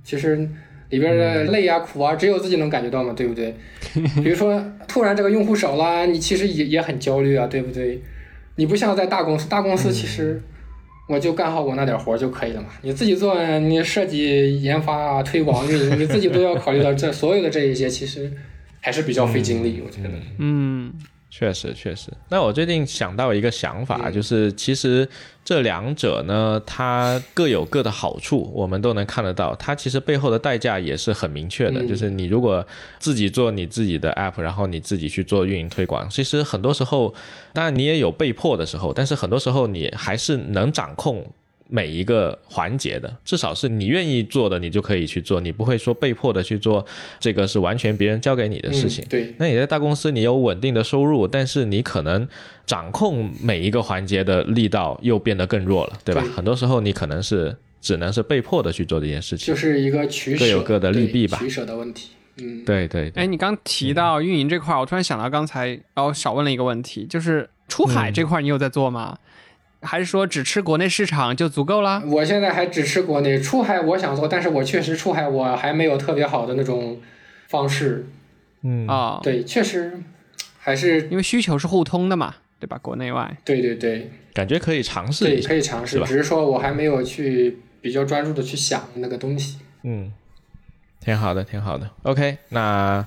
[0.04, 0.36] 其实
[0.90, 3.54] 里边的累啊苦啊，只有自己能感觉到嘛，对不对？
[4.22, 8.00] 比如说突然这个用户少了，你其实也也很焦虑啊，对不对？
[8.56, 10.40] 你不像在大公司，大公司其实。
[11.08, 12.68] 我就干好我那点活就可以了嘛。
[12.82, 18.30] 你自己做，你设计、研发、推广、运营， 你自己都要考虑到这所有的这一些，其实
[18.80, 19.82] 还是比较费精力。
[19.84, 20.92] 我觉得，嗯，
[21.30, 22.10] 确实确实。
[22.30, 25.06] 那我最近想到一个想法，就是其实
[25.44, 29.54] 这两者呢，它各有各的好处，我们都能看得到。
[29.56, 32.66] 它其实背后的代价也是很明确的，就是你如果
[32.98, 37.14] 自己做你自己的 app，然后你自己去做运营推广，其实很多时候，
[37.52, 41.24] 当然你也有被迫的时候，但是很多时候你还是能掌控。
[41.68, 46.84] 每一个环节的，至少是你愿意做的，你就可以去做，你不会说被迫的去做，
[47.20, 49.04] 这个是完全别人交给你的事情。
[49.08, 52.26] 对，那你在大公司，你有稳定的收入，但是你可能
[52.66, 56.24] 掌控每一个环节的力道又变得更弱了，对吧？
[56.34, 62.10] 很多时候你可能是只能是被迫的去做这件事情，就是一个取舍，各有各的利弊吧，取舍的问题。
[62.40, 63.10] 嗯，对对。
[63.16, 69.18] 哎，你刚提到运营这块，我突然想到刚才哦少问了一个问题，就是出海这块你有在做吗？
[69.82, 72.02] 还是说只吃国内市场就足够了？
[72.06, 77.00] 我现在还只吃国内，出海我想做，但是我确实出海我还没有特别好的那种
[77.48, 78.06] 方式。
[78.62, 80.00] 嗯啊，对，确实
[80.58, 82.76] 还是因为需求是互通的嘛，对吧？
[82.82, 83.36] 国内外。
[83.44, 89.58] 对对对，感觉可以尝试对，可以尝试，只是说我还没有去比较专注的去想那个东西。
[89.84, 90.12] 嗯，
[91.00, 91.88] 挺好的，挺好的。
[92.02, 93.06] OK，那。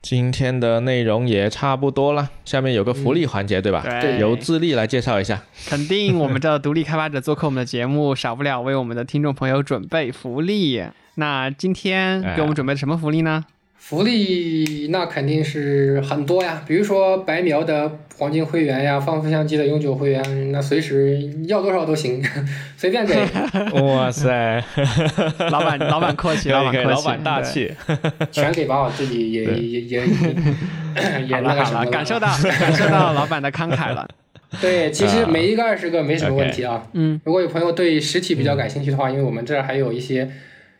[0.00, 3.84] 今天的内容也差不多了，下面有个福利环节，对吧？
[4.00, 5.42] 对，由自立来介绍一下。
[5.66, 10.82] 肯定，我们的独立开发者做客我们的节目，少不了为我们的听众朋友准备福利。
[11.16, 13.44] 那今天给我们准备的什么福利呢？
[13.78, 22.22] 福利那肯定是很多呀，比如说白描的黄金会员呀，放飞相机的永久会员，那随时要多少都行，
[22.76, 23.14] 随便给。
[23.80, 24.62] 哇塞，
[25.50, 27.72] 老板老板客气，老板客气，老板大气，
[28.30, 30.06] 全给吧，我自己也也也
[31.26, 34.06] 也那个什么，感受到感受到老板的慷慨了。
[34.60, 36.82] 对，其实每一个二十个没什么问题啊。
[36.92, 40.28] 嗯，如果有朋友对实体比较感兴趣的话，因为我们这儿还有一些。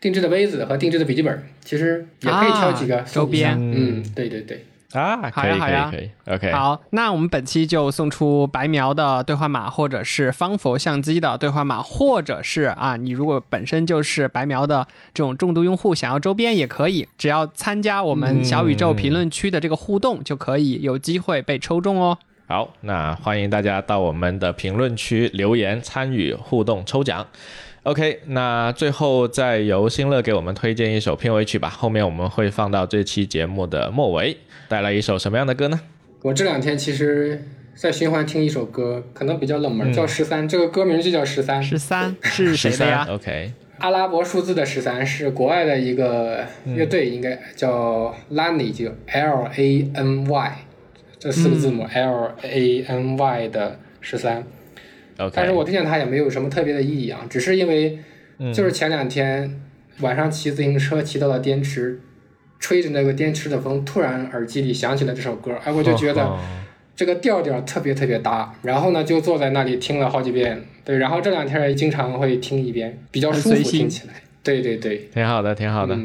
[0.01, 3.57] 定制的杯子和定制的笔记本，其实也可以挑几个周边。
[3.59, 5.91] 嗯，对对对，啊，好呀好呀
[6.25, 6.51] ，OK。
[6.51, 22.17] 好，那我们本期就送出白描的兑换码，或者是方佛相机的兑换码，或者是啊，你如果本身就是白描的这种重度用户，想要周边也可以，只要参加我们小宇宙评论区的这个互动，就可以有机会被抽中哦。
[22.47, 27.27] 好，那欢迎大家到我们的评论区留言参与互动抽奖。
[27.83, 31.69] OK，那最后再由新乐给我们推荐一首片尾曲吧。
[31.69, 34.35] 后面我们会放到这期节目的末尾，
[34.67, 35.79] 带来一首什么样的歌呢？
[36.21, 37.41] 我这两天其实
[37.75, 41.63] 在循环听一首歌，可能比较冷门，叫《十三》，这个歌名就叫《十三》。
[41.65, 50.57] 十三是谁的呀？OK，阿拉伯数字的十三是国外的一个乐队，应该叫 Lany，就 L A N Y
[51.17, 54.43] 这四个字母 L A N Y 的十三。
[55.33, 57.97] 但是我推荐它也没有什么特别的意义啊，只是因为，
[58.53, 59.59] 就是前两天
[60.01, 61.99] 晚上骑自行车骑到了滇池，
[62.59, 66.37] 吹着那个滇池的风，突然耳机里响起了这首歌，哎，我就觉得
[66.95, 74.13] 这个调调特别特别搭，然后呢就坐在那里听了好几遍，对，然后这两天也经常会听一遍，比较舒服听起来，
[74.43, 75.97] 对对对，挺好的，挺好的。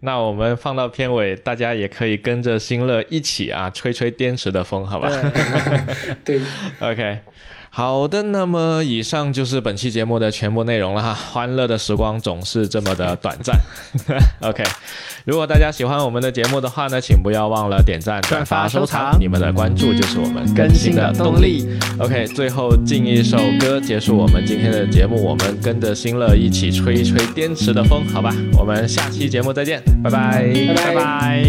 [0.00, 5.10] 那我们放到片尾，大家也可以跟着新乐一起啊，吹吹滇池的风，好吧？
[6.22, 6.38] 对，
[6.78, 7.18] OK。
[7.76, 11.12] 好的，那么以上就是本期节目的全部内容了哈。
[11.12, 13.58] 欢乐的时光总是这么的短暂。
[14.48, 14.62] OK，
[15.24, 21.68] 如果大家喜欢我们的节目的话呢，请不要忘了点赞、转发、收藏，你们的关注就是我们更新的动力。
[21.98, 28.32] OK，最后进一首歌结束我们今天的节目，我们跟着新乐一起吹一吹滇池的风，好吧？
[28.56, 30.46] 我们下期节目再见，拜拜，
[30.76, 31.44] 拜拜。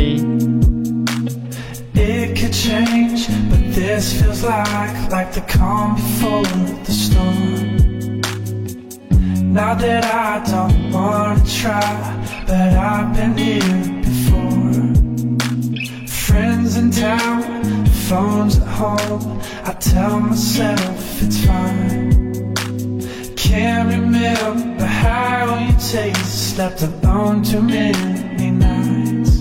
[1.94, 3.30] It could change,
[3.76, 6.44] this feels like like the calm before
[6.86, 8.22] the storm.
[9.54, 11.92] Now that I don't wanna try,
[12.48, 14.76] but I've been here before.
[16.08, 19.42] Friends in town, phones at home.
[19.66, 22.54] I tell myself it's fine.
[23.36, 26.56] Can't remember how you taste.
[26.56, 29.34] Slept alone too many nights.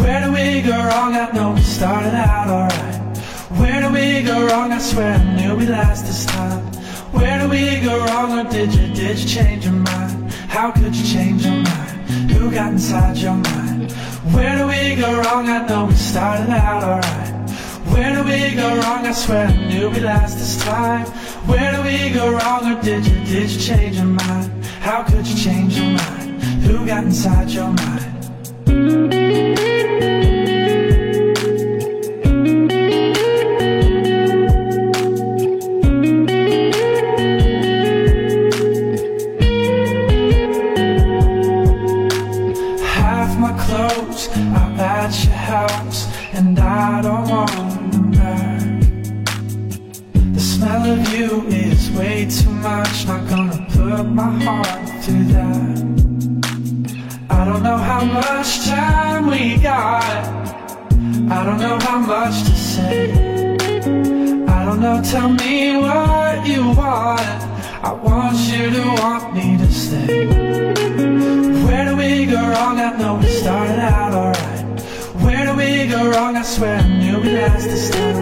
[0.00, 1.14] Where do we go wrong?
[1.14, 2.93] I know we started out alright.
[3.58, 4.72] Where do we go wrong?
[4.72, 6.64] I swear I knew we last this time.
[7.12, 8.38] Where do we go wrong?
[8.38, 10.32] Or did you, did you change your mind?
[10.48, 12.30] How could you change your mind?
[12.32, 13.92] Who got inside your mind?
[14.34, 15.48] Where do we go wrong?
[15.48, 17.50] I know we started out alright.
[17.92, 19.06] Where do we go wrong?
[19.06, 21.06] I swear I knew we last this time.
[21.46, 22.72] Where do we go wrong?
[22.72, 24.64] Or did you, did you change your mind?
[24.80, 26.42] How could you change your mind?
[26.64, 29.13] Who got inside your mind?
[62.24, 63.12] Much to say.
[64.48, 67.20] I don't know, tell me what you want.
[67.88, 70.26] I want you to want me to stay.
[71.66, 72.78] Where do we go wrong?
[72.80, 74.80] I know we started out alright.
[75.24, 76.36] Where do we go wrong?
[76.36, 78.16] I swear I knew we last to start.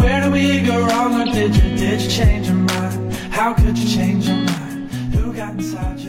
[0.00, 1.20] Where do we go wrong?
[1.20, 3.12] Or did you, did you change your mind?
[3.38, 4.92] How could you change your mind?
[5.14, 6.01] Who got inside mind?